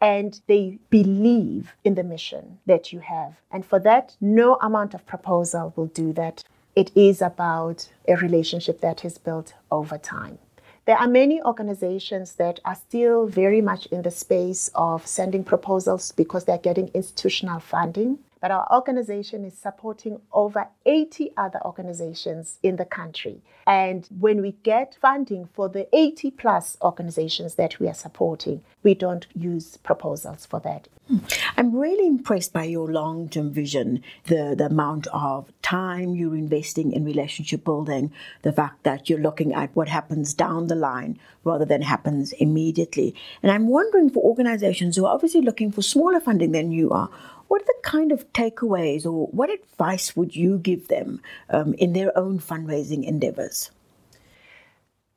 And 0.00 0.40
they 0.46 0.78
believe 0.88 1.74
in 1.84 1.94
the 1.94 2.02
mission 2.02 2.58
that 2.64 2.90
you 2.90 3.00
have. 3.00 3.34
And 3.50 3.66
for 3.66 3.78
that, 3.80 4.16
no 4.20 4.54
amount 4.62 4.94
of 4.94 5.06
proposal 5.06 5.74
will 5.76 5.86
do 5.88 6.14
that. 6.14 6.42
It 6.74 6.90
is 6.96 7.20
about 7.20 7.90
a 8.08 8.16
relationship 8.16 8.80
that 8.80 9.04
is 9.04 9.18
built 9.18 9.52
over 9.70 9.98
time. 9.98 10.38
There 10.86 10.96
are 10.96 11.06
many 11.06 11.42
organizations 11.42 12.34
that 12.34 12.58
are 12.64 12.74
still 12.74 13.26
very 13.26 13.60
much 13.60 13.86
in 13.86 14.02
the 14.02 14.10
space 14.10 14.70
of 14.74 15.06
sending 15.06 15.44
proposals 15.44 16.12
because 16.12 16.44
they're 16.44 16.58
getting 16.58 16.90
institutional 16.94 17.60
funding. 17.60 18.18
But 18.40 18.50
our 18.50 18.66
organization 18.72 19.44
is 19.44 19.56
supporting 19.56 20.20
over 20.32 20.68
80 20.86 21.32
other 21.36 21.60
organizations 21.64 22.58
in 22.62 22.76
the 22.76 22.84
country. 22.84 23.42
And 23.66 24.08
when 24.18 24.40
we 24.40 24.52
get 24.62 24.96
funding 25.00 25.48
for 25.52 25.68
the 25.68 25.86
80 25.94 26.32
plus 26.32 26.76
organizations 26.82 27.54
that 27.56 27.78
we 27.78 27.88
are 27.88 27.94
supporting, 27.94 28.62
we 28.82 28.94
don't 28.94 29.26
use 29.34 29.76
proposals 29.76 30.46
for 30.46 30.60
that. 30.60 30.88
I'm 31.56 31.74
really 31.74 32.06
impressed 32.06 32.52
by 32.52 32.64
your 32.64 32.88
long 32.88 33.28
term 33.28 33.52
vision, 33.52 34.02
the, 34.24 34.54
the 34.56 34.66
amount 34.66 35.08
of 35.08 35.52
time 35.60 36.14
you're 36.14 36.36
investing 36.36 36.92
in 36.92 37.04
relationship 37.04 37.64
building, 37.64 38.12
the 38.42 38.52
fact 38.52 38.84
that 38.84 39.10
you're 39.10 39.18
looking 39.18 39.52
at 39.52 39.74
what 39.74 39.88
happens 39.88 40.34
down 40.34 40.68
the 40.68 40.74
line 40.74 41.18
rather 41.44 41.64
than 41.64 41.82
happens 41.82 42.32
immediately. 42.34 43.14
And 43.42 43.50
I'm 43.50 43.68
wondering 43.68 44.10
for 44.10 44.22
organizations 44.22 44.96
who 44.96 45.04
are 45.06 45.14
obviously 45.14 45.42
looking 45.42 45.72
for 45.72 45.82
smaller 45.82 46.20
funding 46.20 46.52
than 46.52 46.70
you 46.70 46.90
are, 46.90 47.10
what 47.50 47.62
are 47.62 47.64
the 47.66 47.74
kind 47.82 48.12
of 48.12 48.32
takeaways 48.32 49.04
or 49.04 49.26
what 49.26 49.50
advice 49.50 50.14
would 50.14 50.36
you 50.36 50.56
give 50.56 50.86
them 50.86 51.20
um, 51.48 51.74
in 51.74 51.94
their 51.94 52.16
own 52.16 52.38
fundraising 52.38 53.04
endeavors? 53.04 53.72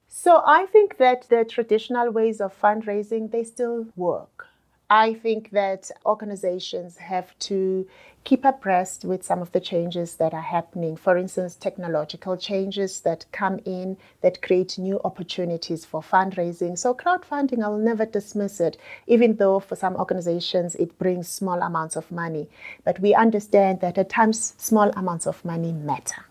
So 0.08 0.42
I 0.44 0.66
think 0.66 0.98
that 0.98 1.30
the 1.30 1.46
traditional 1.46 2.10
ways 2.10 2.42
of 2.42 2.60
fundraising 2.60 3.30
they 3.30 3.44
still 3.44 3.86
work. 3.96 4.48
I 4.95 5.15
think 5.15 5.50
that 5.50 5.89
organizations 6.05 6.97
have 6.97 7.35
to 7.50 7.88
keep 8.23 8.45
abreast 8.45 9.03
with 9.03 9.23
some 9.23 9.41
of 9.41 9.51
the 9.51 9.59
changes 9.59 10.17
that 10.17 10.35
are 10.35 10.50
happening. 10.55 10.97
For 10.97 11.17
instance, 11.17 11.55
technological 11.55 12.38
changes 12.38 13.00
that 13.00 13.25
come 13.31 13.59
in 13.65 13.97
that 14.21 14.43
create 14.43 14.77
new 14.77 15.01
opportunities 15.03 15.83
for 15.83 16.03
fundraising. 16.03 16.77
So, 16.77 16.93
crowdfunding, 16.93 17.63
I 17.63 17.69
will 17.69 17.79
never 17.79 18.05
dismiss 18.05 18.59
it, 18.59 18.77
even 19.07 19.38
though 19.38 19.59
for 19.59 19.75
some 19.75 19.95
organizations 19.95 20.75
it 20.75 21.00
brings 21.00 21.27
small 21.27 21.63
amounts 21.63 21.95
of 21.95 22.12
money. 22.12 22.47
But 22.83 23.00
we 23.00 23.15
understand 23.15 23.81
that 23.81 23.97
at 23.97 24.09
times 24.09 24.53
small 24.59 24.91
amounts 24.91 25.25
of 25.25 25.43
money 25.43 25.71
matter. 25.71 26.23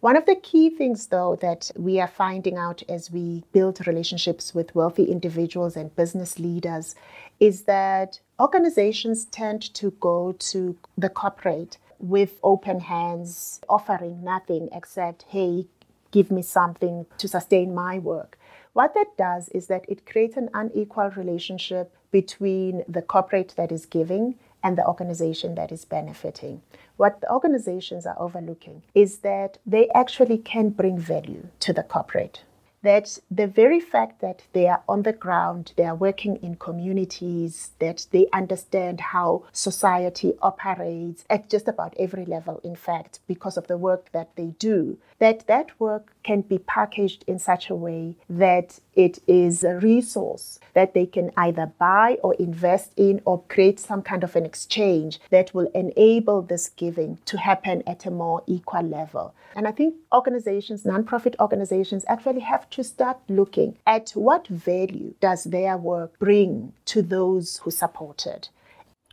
One 0.00 0.16
of 0.16 0.26
the 0.26 0.36
key 0.36 0.70
things, 0.70 1.08
though, 1.08 1.34
that 1.40 1.72
we 1.76 1.98
are 1.98 2.06
finding 2.06 2.56
out 2.56 2.84
as 2.88 3.10
we 3.10 3.42
build 3.50 3.84
relationships 3.84 4.54
with 4.54 4.72
wealthy 4.72 5.10
individuals 5.10 5.76
and 5.76 5.94
business 5.96 6.38
leaders 6.38 6.94
is 7.40 7.62
that 7.62 8.20
organizations 8.40 9.24
tend 9.26 9.62
to 9.74 9.90
go 9.92 10.32
to 10.32 10.76
the 10.96 11.08
corporate 11.08 11.78
with 11.98 12.38
open 12.42 12.80
hands, 12.80 13.60
offering 13.68 14.22
nothing 14.22 14.68
except, 14.72 15.24
hey, 15.28 15.66
give 16.10 16.30
me 16.30 16.42
something 16.42 17.06
to 17.18 17.28
sustain 17.28 17.74
my 17.74 17.98
work. 17.98 18.38
What 18.72 18.94
that 18.94 19.16
does 19.16 19.48
is 19.48 19.66
that 19.66 19.84
it 19.88 20.06
creates 20.06 20.36
an 20.36 20.50
unequal 20.54 21.10
relationship 21.10 21.94
between 22.10 22.84
the 22.88 23.02
corporate 23.02 23.54
that 23.56 23.72
is 23.72 23.86
giving 23.86 24.36
and 24.62 24.76
the 24.76 24.86
organization 24.86 25.54
that 25.56 25.72
is 25.72 25.84
benefiting. 25.84 26.62
What 26.96 27.20
the 27.20 27.30
organizations 27.30 28.06
are 28.06 28.16
overlooking 28.18 28.82
is 28.94 29.18
that 29.18 29.58
they 29.66 29.88
actually 29.90 30.38
can 30.38 30.70
bring 30.70 30.98
value 30.98 31.48
to 31.60 31.72
the 31.72 31.82
corporate 31.82 32.42
that 32.82 33.18
the 33.30 33.46
very 33.46 33.80
fact 33.80 34.20
that 34.20 34.44
they 34.52 34.66
are 34.66 34.82
on 34.88 35.02
the 35.02 35.12
ground, 35.12 35.72
they 35.76 35.84
are 35.84 35.94
working 35.94 36.36
in 36.36 36.54
communities, 36.56 37.72
that 37.78 38.06
they 38.12 38.26
understand 38.32 39.00
how 39.00 39.44
society 39.52 40.32
operates 40.40 41.24
at 41.28 41.50
just 41.50 41.66
about 41.66 41.94
every 41.98 42.24
level, 42.24 42.60
in 42.62 42.76
fact, 42.76 43.20
because 43.26 43.56
of 43.56 43.66
the 43.66 43.76
work 43.76 44.12
that 44.12 44.34
they 44.36 44.54
do, 44.58 44.98
that 45.18 45.46
that 45.46 45.68
work 45.80 46.12
can 46.22 46.42
be 46.42 46.58
packaged 46.58 47.24
in 47.26 47.38
such 47.38 47.70
a 47.70 47.74
way 47.74 48.16
that 48.28 48.80
it 48.94 49.18
is 49.26 49.64
a 49.64 49.74
resource 49.76 50.58
that 50.74 50.94
they 50.94 51.06
can 51.06 51.30
either 51.36 51.72
buy 51.78 52.18
or 52.22 52.34
invest 52.34 52.92
in 52.96 53.20
or 53.24 53.42
create 53.48 53.80
some 53.80 54.02
kind 54.02 54.22
of 54.22 54.36
an 54.36 54.44
exchange 54.44 55.20
that 55.30 55.54
will 55.54 55.70
enable 55.74 56.42
this 56.42 56.68
giving 56.68 57.18
to 57.24 57.38
happen 57.38 57.82
at 57.86 58.06
a 58.06 58.10
more 58.10 58.42
equal 58.46 58.82
level. 58.82 59.34
And 59.54 59.66
I 59.66 59.72
think 59.72 59.94
organizations, 60.12 60.84
nonprofit 60.84 61.34
organizations, 61.40 62.04
actually 62.06 62.40
have 62.40 62.68
to 62.70 62.84
start 62.84 63.18
looking 63.28 63.76
at 63.86 64.10
what 64.10 64.46
value 64.46 65.14
does 65.20 65.44
their 65.44 65.76
work 65.76 66.16
bring 66.18 66.72
to 66.86 67.02
those 67.02 67.58
who 67.58 67.70
support 67.70 68.26
it. 68.26 68.50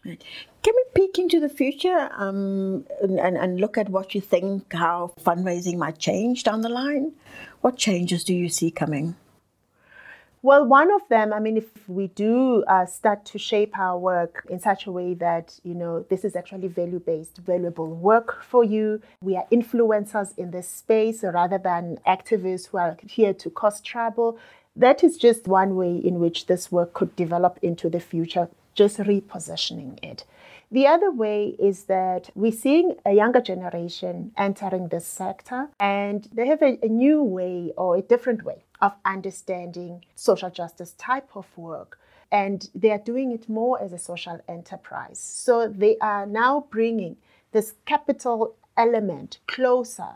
Can 0.06 0.74
we 0.76 0.84
peek 0.94 1.18
into 1.18 1.40
the 1.40 1.50
future 1.50 2.10
um, 2.16 2.86
and, 3.02 3.38
and 3.38 3.60
look 3.60 3.78
at 3.78 3.90
what 3.90 4.14
you 4.14 4.22
think 4.22 4.72
how 4.72 5.14
fundraising 5.22 5.78
might 5.78 5.98
change 5.98 6.44
down 6.44 6.62
the 6.62 6.70
line? 6.70 7.14
What 7.62 7.78
changes 7.78 8.24
do 8.24 8.34
you 8.34 8.50
see 8.50 8.70
coming? 8.70 9.16
Well, 10.44 10.64
one 10.64 10.94
of 10.94 11.02
them, 11.10 11.34
I 11.34 11.40
mean, 11.40 11.58
if 11.58 11.90
we 11.90 12.06
do 12.10 12.64
uh, 12.68 12.86
start 12.86 13.26
to 13.26 13.40
shape 13.40 13.76
our 13.80 13.98
work 13.98 14.46
in 14.48 14.60
such 14.60 14.86
a 14.86 14.92
way 14.92 15.16
that, 15.16 15.60
you 15.64 15.74
know, 15.74 16.06
this 16.08 16.24
is 16.24 16.36
actually 16.36 16.68
value 16.68 17.00
based, 17.00 17.38
valuable 17.38 17.88
work 17.88 18.44
for 18.44 18.64
you, 18.64 19.02
we 19.22 19.36
are 19.36 19.48
influencers 19.52 20.38
in 20.38 20.52
this 20.52 20.70
space 20.70 21.24
rather 21.24 21.58
than 21.58 21.98
activists 22.06 22.68
who 22.68 22.78
are 22.78 22.96
here 23.08 23.34
to 23.34 23.50
cause 23.50 23.82
trouble. 23.82 24.38
That 24.76 25.04
is 25.04 25.18
just 25.18 25.48
one 25.48 25.76
way 25.76 25.96
in 25.98 26.20
which 26.20 26.46
this 26.46 26.72
work 26.72 26.94
could 26.94 27.16
develop 27.16 27.58
into 27.64 27.90
the 27.90 28.00
future, 28.00 28.48
just 28.76 28.98
repositioning 28.98 29.98
it. 30.04 30.26
The 30.72 30.88
other 30.88 31.12
way 31.12 31.56
is 31.60 31.86
that 31.86 32.30
we're 32.36 32.52
seeing 32.52 32.96
a 33.06 33.14
younger 33.14 33.42
generation 33.42 34.32
entering 34.38 34.90
this 34.90 35.06
sector 35.06 35.70
and 35.80 36.28
they 36.34 36.48
have 36.48 36.62
a, 36.62 36.78
a 36.84 36.88
new 36.88 37.24
way 37.24 37.72
or 37.78 37.96
a 37.96 38.02
different 38.02 38.44
way 38.44 38.66
of 38.82 38.94
understanding 39.06 40.04
social 40.16 40.50
justice 40.50 40.94
type 40.98 41.30
of 41.36 41.46
work 41.58 42.00
and 42.32 42.70
they 42.76 42.92
are 42.92 42.98
doing 42.98 43.32
it 43.32 43.48
more 43.48 43.82
as 43.82 43.94
a 43.94 43.98
social 43.98 44.40
enterprise. 44.48 45.20
So 45.20 45.68
they 45.68 45.98
are 46.00 46.26
now 46.26 46.66
bringing 46.70 47.18
this 47.52 47.76
capital 47.86 48.56
element 48.76 49.38
closer 49.48 50.16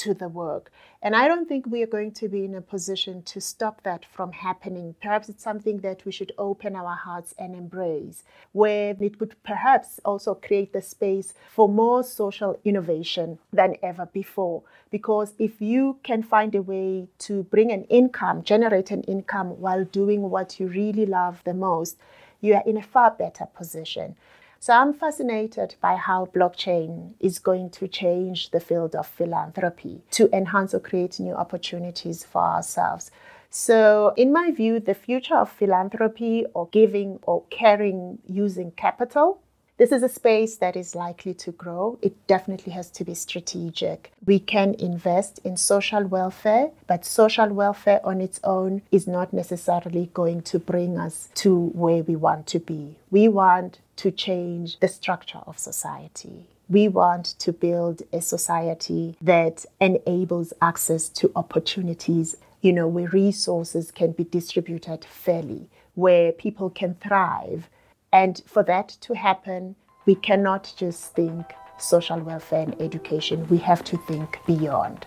to 0.00 0.14
the 0.14 0.28
work. 0.28 0.70
And 1.02 1.14
I 1.16 1.28
don't 1.28 1.48
think 1.48 1.66
we 1.66 1.82
are 1.82 1.86
going 1.86 2.12
to 2.12 2.28
be 2.28 2.44
in 2.44 2.54
a 2.54 2.60
position 2.60 3.22
to 3.22 3.40
stop 3.40 3.82
that 3.82 4.04
from 4.04 4.32
happening. 4.32 4.94
Perhaps 5.00 5.28
it's 5.28 5.42
something 5.42 5.78
that 5.78 6.04
we 6.04 6.12
should 6.12 6.32
open 6.36 6.76
our 6.76 6.96
hearts 6.96 7.34
and 7.38 7.54
embrace, 7.54 8.22
where 8.52 8.96
it 9.00 9.20
would 9.20 9.34
perhaps 9.42 10.00
also 10.04 10.34
create 10.34 10.72
the 10.72 10.82
space 10.82 11.34
for 11.48 11.68
more 11.68 12.02
social 12.02 12.58
innovation 12.64 13.38
than 13.52 13.76
ever 13.82 14.06
before. 14.06 14.62
Because 14.90 15.34
if 15.38 15.60
you 15.60 15.98
can 16.02 16.22
find 16.22 16.54
a 16.54 16.62
way 16.62 17.08
to 17.20 17.44
bring 17.44 17.70
an 17.70 17.84
income, 17.84 18.42
generate 18.42 18.90
an 18.90 19.02
income 19.02 19.60
while 19.60 19.84
doing 19.84 20.28
what 20.30 20.60
you 20.60 20.66
really 20.66 21.06
love 21.06 21.42
the 21.44 21.54
most, 21.54 21.96
you 22.40 22.54
are 22.54 22.64
in 22.66 22.76
a 22.76 22.82
far 22.82 23.10
better 23.10 23.46
position. 23.54 24.16
So 24.62 24.74
I'm 24.74 24.92
fascinated 24.92 25.76
by 25.80 25.96
how 25.96 26.26
blockchain 26.26 27.14
is 27.18 27.38
going 27.38 27.70
to 27.70 27.88
change 27.88 28.50
the 28.50 28.60
field 28.60 28.94
of 28.94 29.06
philanthropy 29.06 30.02
to 30.10 30.28
enhance 30.36 30.74
or 30.74 30.80
create 30.80 31.18
new 31.18 31.32
opportunities 31.32 32.24
for 32.24 32.42
ourselves. 32.42 33.10
So, 33.48 34.12
in 34.18 34.34
my 34.34 34.50
view, 34.50 34.78
the 34.78 34.92
future 34.92 35.36
of 35.36 35.50
philanthropy 35.50 36.44
or 36.52 36.68
giving 36.68 37.20
or 37.22 37.44
caring 37.48 38.18
using 38.26 38.72
capital 38.72 39.40
this 39.80 39.92
is 39.92 40.02
a 40.02 40.10
space 40.10 40.56
that 40.56 40.76
is 40.76 40.94
likely 40.94 41.32
to 41.32 41.50
grow. 41.52 41.98
It 42.02 42.26
definitely 42.26 42.74
has 42.74 42.90
to 42.90 43.02
be 43.02 43.14
strategic. 43.14 44.12
We 44.26 44.38
can 44.38 44.74
invest 44.74 45.40
in 45.42 45.56
social 45.56 46.04
welfare, 46.04 46.72
but 46.86 47.06
social 47.06 47.48
welfare 47.48 47.98
on 48.04 48.20
its 48.20 48.40
own 48.44 48.82
is 48.92 49.06
not 49.06 49.32
necessarily 49.32 50.10
going 50.12 50.42
to 50.42 50.58
bring 50.58 50.98
us 50.98 51.30
to 51.36 51.68
where 51.68 52.02
we 52.02 52.14
want 52.14 52.46
to 52.48 52.58
be. 52.58 52.96
We 53.10 53.26
want 53.28 53.78
to 53.96 54.10
change 54.10 54.78
the 54.80 54.88
structure 54.88 55.40
of 55.46 55.58
society. 55.58 56.44
We 56.68 56.88
want 56.88 57.24
to 57.38 57.50
build 57.50 58.02
a 58.12 58.20
society 58.20 59.16
that 59.22 59.64
enables 59.80 60.52
access 60.60 61.08
to 61.20 61.32
opportunities, 61.34 62.36
you 62.60 62.74
know, 62.74 62.86
where 62.86 63.08
resources 63.08 63.90
can 63.90 64.12
be 64.12 64.24
distributed 64.24 65.06
fairly, 65.06 65.70
where 65.94 66.32
people 66.32 66.68
can 66.68 66.96
thrive 66.96 67.70
and 68.12 68.42
for 68.46 68.62
that 68.64 68.88
to 69.02 69.14
happen, 69.14 69.76
we 70.06 70.14
cannot 70.14 70.72
just 70.76 71.14
think 71.14 71.44
social 71.78 72.18
welfare 72.20 72.62
and 72.62 72.80
education. 72.80 73.46
We 73.48 73.58
have 73.58 73.84
to 73.84 73.96
think 73.98 74.38
beyond. 74.46 75.06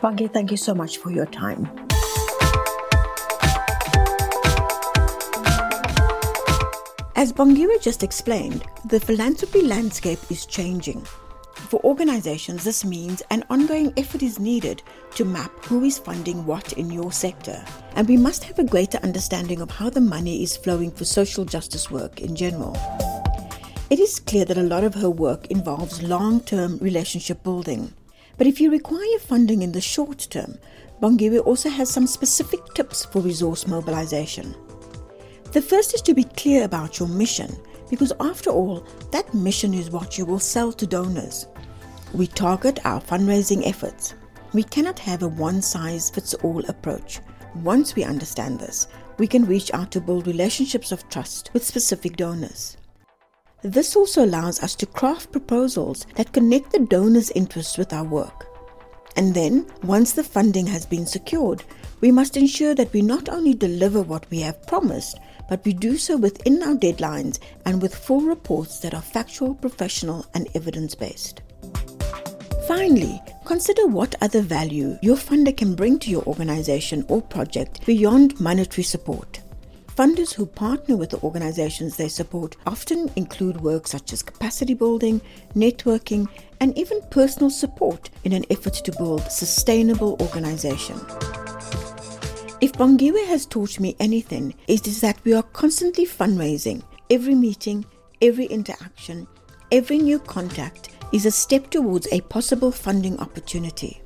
Bongi, 0.00 0.32
thank 0.32 0.50
you 0.50 0.56
so 0.56 0.74
much 0.74 0.98
for 0.98 1.10
your 1.10 1.26
time. 1.26 1.68
As 7.16 7.32
Bongiwe 7.32 7.82
just 7.82 8.04
explained, 8.04 8.64
the 8.84 9.00
philanthropy 9.00 9.62
landscape 9.62 10.20
is 10.30 10.46
changing. 10.46 11.04
For 11.66 11.84
organizations, 11.84 12.64
this 12.64 12.84
means 12.84 13.22
an 13.30 13.44
ongoing 13.50 13.92
effort 13.96 14.22
is 14.22 14.38
needed 14.38 14.82
to 15.16 15.24
map 15.24 15.50
who 15.64 15.84
is 15.84 15.98
funding 15.98 16.46
what 16.46 16.72
in 16.74 16.90
your 16.90 17.12
sector. 17.12 17.62
And 17.94 18.08
we 18.08 18.16
must 18.16 18.44
have 18.44 18.58
a 18.58 18.64
greater 18.64 18.98
understanding 18.98 19.60
of 19.60 19.70
how 19.70 19.90
the 19.90 20.00
money 20.00 20.42
is 20.42 20.56
flowing 20.56 20.90
for 20.90 21.04
social 21.04 21.44
justice 21.44 21.90
work 21.90 22.20
in 22.20 22.34
general. 22.34 22.74
It 23.90 23.98
is 23.98 24.20
clear 24.20 24.44
that 24.46 24.56
a 24.56 24.62
lot 24.62 24.84
of 24.84 24.94
her 24.94 25.10
work 25.10 25.48
involves 25.48 26.02
long 26.02 26.40
term 26.40 26.78
relationship 26.78 27.42
building. 27.42 27.92
But 28.38 28.46
if 28.46 28.60
you 28.60 28.70
require 28.70 29.18
funding 29.18 29.62
in 29.62 29.72
the 29.72 29.80
short 29.80 30.26
term, 30.30 30.58
Bongiwe 31.02 31.44
also 31.44 31.68
has 31.68 31.90
some 31.90 32.06
specific 32.06 32.64
tips 32.74 33.04
for 33.04 33.20
resource 33.20 33.66
mobilization. 33.66 34.54
The 35.52 35.62
first 35.62 35.94
is 35.94 36.02
to 36.02 36.14
be 36.14 36.24
clear 36.24 36.64
about 36.64 36.98
your 36.98 37.08
mission 37.08 37.56
Because 37.90 38.12
after 38.20 38.50
all, 38.50 38.84
that 39.12 39.32
mission 39.34 39.74
is 39.74 39.90
what 39.90 40.18
you 40.18 40.24
will 40.24 40.38
sell 40.38 40.72
to 40.72 40.86
donors. 40.86 41.46
We 42.14 42.26
target 42.26 42.78
our 42.84 43.00
fundraising 43.00 43.66
efforts. 43.66 44.14
We 44.52 44.62
cannot 44.62 44.98
have 45.00 45.22
a 45.22 45.28
one 45.28 45.60
size 45.60 46.10
fits 46.10 46.34
all 46.34 46.64
approach. 46.66 47.20
Once 47.56 47.94
we 47.94 48.04
understand 48.04 48.58
this, 48.58 48.88
we 49.18 49.26
can 49.26 49.44
reach 49.44 49.72
out 49.74 49.90
to 49.92 50.00
build 50.00 50.26
relationships 50.26 50.92
of 50.92 51.08
trust 51.08 51.50
with 51.52 51.64
specific 51.64 52.16
donors. 52.16 52.76
This 53.62 53.96
also 53.96 54.24
allows 54.24 54.62
us 54.62 54.74
to 54.76 54.86
craft 54.86 55.32
proposals 55.32 56.06
that 56.14 56.32
connect 56.32 56.70
the 56.72 56.78
donor's 56.78 57.30
interests 57.32 57.76
with 57.76 57.92
our 57.92 58.04
work. 58.04 58.46
And 59.16 59.34
then, 59.34 59.66
once 59.82 60.12
the 60.12 60.22
funding 60.22 60.66
has 60.68 60.86
been 60.86 61.04
secured, 61.04 61.64
we 62.00 62.12
must 62.12 62.36
ensure 62.36 62.76
that 62.76 62.92
we 62.92 63.02
not 63.02 63.28
only 63.28 63.54
deliver 63.54 64.00
what 64.00 64.30
we 64.30 64.38
have 64.40 64.64
promised, 64.68 65.18
but 65.48 65.64
we 65.64 65.72
do 65.72 65.96
so 65.96 66.16
within 66.16 66.62
our 66.62 66.74
deadlines 66.74 67.38
and 67.64 67.82
with 67.82 67.94
full 67.94 68.20
reports 68.20 68.80
that 68.80 68.94
are 68.94 69.02
factual, 69.02 69.54
professional, 69.54 70.26
and 70.34 70.48
evidence 70.54 70.94
based. 70.94 71.42
Finally, 72.68 73.20
consider 73.46 73.86
what 73.86 74.14
other 74.20 74.42
value 74.42 74.98
your 75.00 75.16
funder 75.16 75.56
can 75.56 75.74
bring 75.74 75.98
to 75.98 76.10
your 76.10 76.22
organization 76.24 77.04
or 77.08 77.22
project 77.22 77.84
beyond 77.86 78.38
monetary 78.38 78.84
support. 78.84 79.40
Funders 79.98 80.34
who 80.34 80.46
partner 80.46 80.96
with 80.96 81.10
the 81.10 81.20
organizations 81.22 81.96
they 81.96 82.08
support 82.08 82.56
often 82.66 83.10
include 83.16 83.60
work 83.62 83.88
such 83.88 84.12
as 84.12 84.22
capacity 84.22 84.74
building, 84.74 85.20
networking, 85.56 86.28
and 86.60 86.76
even 86.78 87.00
personal 87.10 87.50
support 87.50 88.10
in 88.22 88.32
an 88.32 88.44
effort 88.50 88.74
to 88.74 88.92
build 88.92 89.22
sustainable 89.22 90.16
organization. 90.20 91.00
If 92.60 92.72
Bongiwe 92.72 93.24
has 93.28 93.46
taught 93.46 93.78
me 93.78 93.94
anything, 94.00 94.52
it 94.66 94.88
is 94.88 95.00
that 95.00 95.20
we 95.22 95.32
are 95.32 95.44
constantly 95.44 96.04
fundraising. 96.04 96.82
Every 97.08 97.36
meeting, 97.36 97.84
every 98.20 98.46
interaction, 98.46 99.28
every 99.70 99.98
new 99.98 100.18
contact 100.18 100.88
is 101.12 101.24
a 101.24 101.30
step 101.30 101.70
towards 101.70 102.08
a 102.10 102.20
possible 102.22 102.72
funding 102.72 103.16
opportunity. 103.20 104.02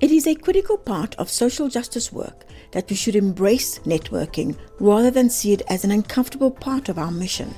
It 0.00 0.10
is 0.10 0.26
a 0.26 0.34
critical 0.34 0.76
part 0.76 1.14
of 1.14 1.30
social 1.30 1.70
justice 1.70 2.12
work 2.12 2.44
that 2.72 2.90
we 2.90 2.96
should 2.96 3.16
embrace 3.16 3.78
networking 3.78 4.58
rather 4.78 5.10
than 5.10 5.30
see 5.30 5.54
it 5.54 5.62
as 5.70 5.82
an 5.82 5.90
uncomfortable 5.90 6.50
part 6.50 6.90
of 6.90 6.98
our 6.98 7.10
mission. 7.10 7.54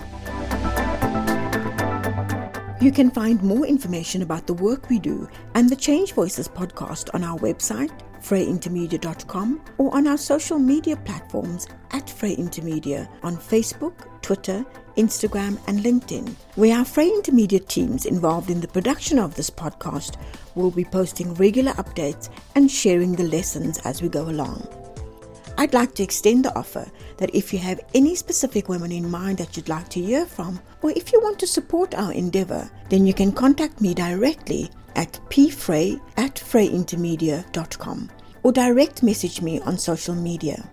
You 2.80 2.92
can 2.92 3.10
find 3.10 3.42
more 3.42 3.66
information 3.66 4.22
about 4.22 4.46
the 4.46 4.54
work 4.54 4.88
we 4.88 5.00
do 5.00 5.28
and 5.54 5.68
the 5.68 5.74
Change 5.74 6.12
Voices 6.12 6.46
podcast 6.46 7.12
on 7.12 7.24
our 7.24 7.36
website, 7.40 7.90
frayintermedia.com, 8.22 9.60
or 9.78 9.94
on 9.94 10.06
our 10.06 10.18
social 10.18 10.58
media 10.58 10.96
platforms 10.96 11.66
at 11.92 12.08
Fray 12.08 12.36
Intermedia 12.36 13.08
on 13.22 13.36
Facebook, 13.36 14.06
Twitter, 14.22 14.64
Instagram, 14.96 15.58
and 15.68 15.80
LinkedIn, 15.80 16.28
where 16.56 16.76
our 16.76 16.84
Fray 16.84 17.08
Intermediate 17.08 17.68
teams 17.68 18.06
involved 18.06 18.50
in 18.50 18.60
the 18.60 18.68
production 18.68 19.18
of 19.18 19.34
this 19.34 19.50
podcast 19.50 20.16
will 20.54 20.70
be 20.70 20.84
posting 20.84 21.34
regular 21.34 21.72
updates 21.72 22.28
and 22.54 22.70
sharing 22.70 23.14
the 23.14 23.24
lessons 23.24 23.78
as 23.84 24.02
we 24.02 24.08
go 24.08 24.28
along. 24.28 24.66
I'd 25.56 25.74
like 25.74 25.94
to 25.96 26.04
extend 26.04 26.44
the 26.44 26.56
offer 26.56 26.88
that 27.16 27.34
if 27.34 27.52
you 27.52 27.58
have 27.58 27.80
any 27.92 28.14
specific 28.14 28.68
women 28.68 28.92
in 28.92 29.10
mind 29.10 29.38
that 29.38 29.56
you'd 29.56 29.68
like 29.68 29.88
to 29.88 30.00
hear 30.00 30.24
from, 30.24 30.60
or 30.82 30.90
if 30.90 31.12
you 31.12 31.20
want 31.20 31.38
to 31.40 31.48
support 31.48 31.96
our 31.96 32.12
endeavor, 32.12 32.70
then 32.90 33.06
you 33.06 33.12
can 33.12 33.32
contact 33.32 33.80
me 33.80 33.92
directly 33.92 34.70
at 34.98 35.20
pfray 35.30 36.00
at 36.16 36.34
frayintermedia.com 36.34 38.10
or 38.42 38.52
direct 38.52 39.02
message 39.02 39.40
me 39.40 39.60
on 39.60 39.78
social 39.78 40.14
media. 40.14 40.68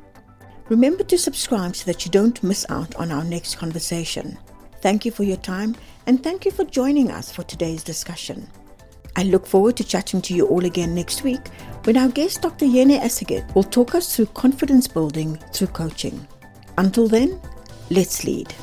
Remember 0.67 1.03
to 1.03 1.17
subscribe 1.17 1.75
so 1.75 1.85
that 1.85 2.05
you 2.05 2.11
don't 2.11 2.43
miss 2.43 2.65
out 2.69 2.95
on 2.95 3.11
our 3.11 3.23
next 3.23 3.55
conversation. 3.55 4.38
Thank 4.81 5.05
you 5.05 5.11
for 5.11 5.23
your 5.23 5.38
time 5.38 5.75
and 6.07 6.21
thank 6.21 6.43
you 6.43 6.51
for 6.51 6.65
joining 6.65 7.11
us 7.11 7.31
for 7.31 7.43
today's 7.43 7.83
discussion. 7.83 8.49
I 9.15 9.23
look 9.23 9.45
forward 9.45 9.77
to 9.77 9.83
chatting 9.83 10.21
to 10.23 10.33
you 10.33 10.47
all 10.47 10.65
again 10.65 10.95
next 10.95 11.23
week 11.23 11.47
when 11.83 11.95
our 11.95 12.09
guest 12.09 12.41
Dr. 12.41 12.65
Yene 12.65 12.99
Assegid 12.99 13.53
will 13.53 13.63
talk 13.63 13.93
us 13.93 14.15
through 14.15 14.25
confidence 14.27 14.88
building 14.88 15.38
through 15.53 15.67
coaching. 15.67 16.27
Until 16.79 17.07
then, 17.07 17.39
let's 17.91 18.23
lead. 18.23 18.53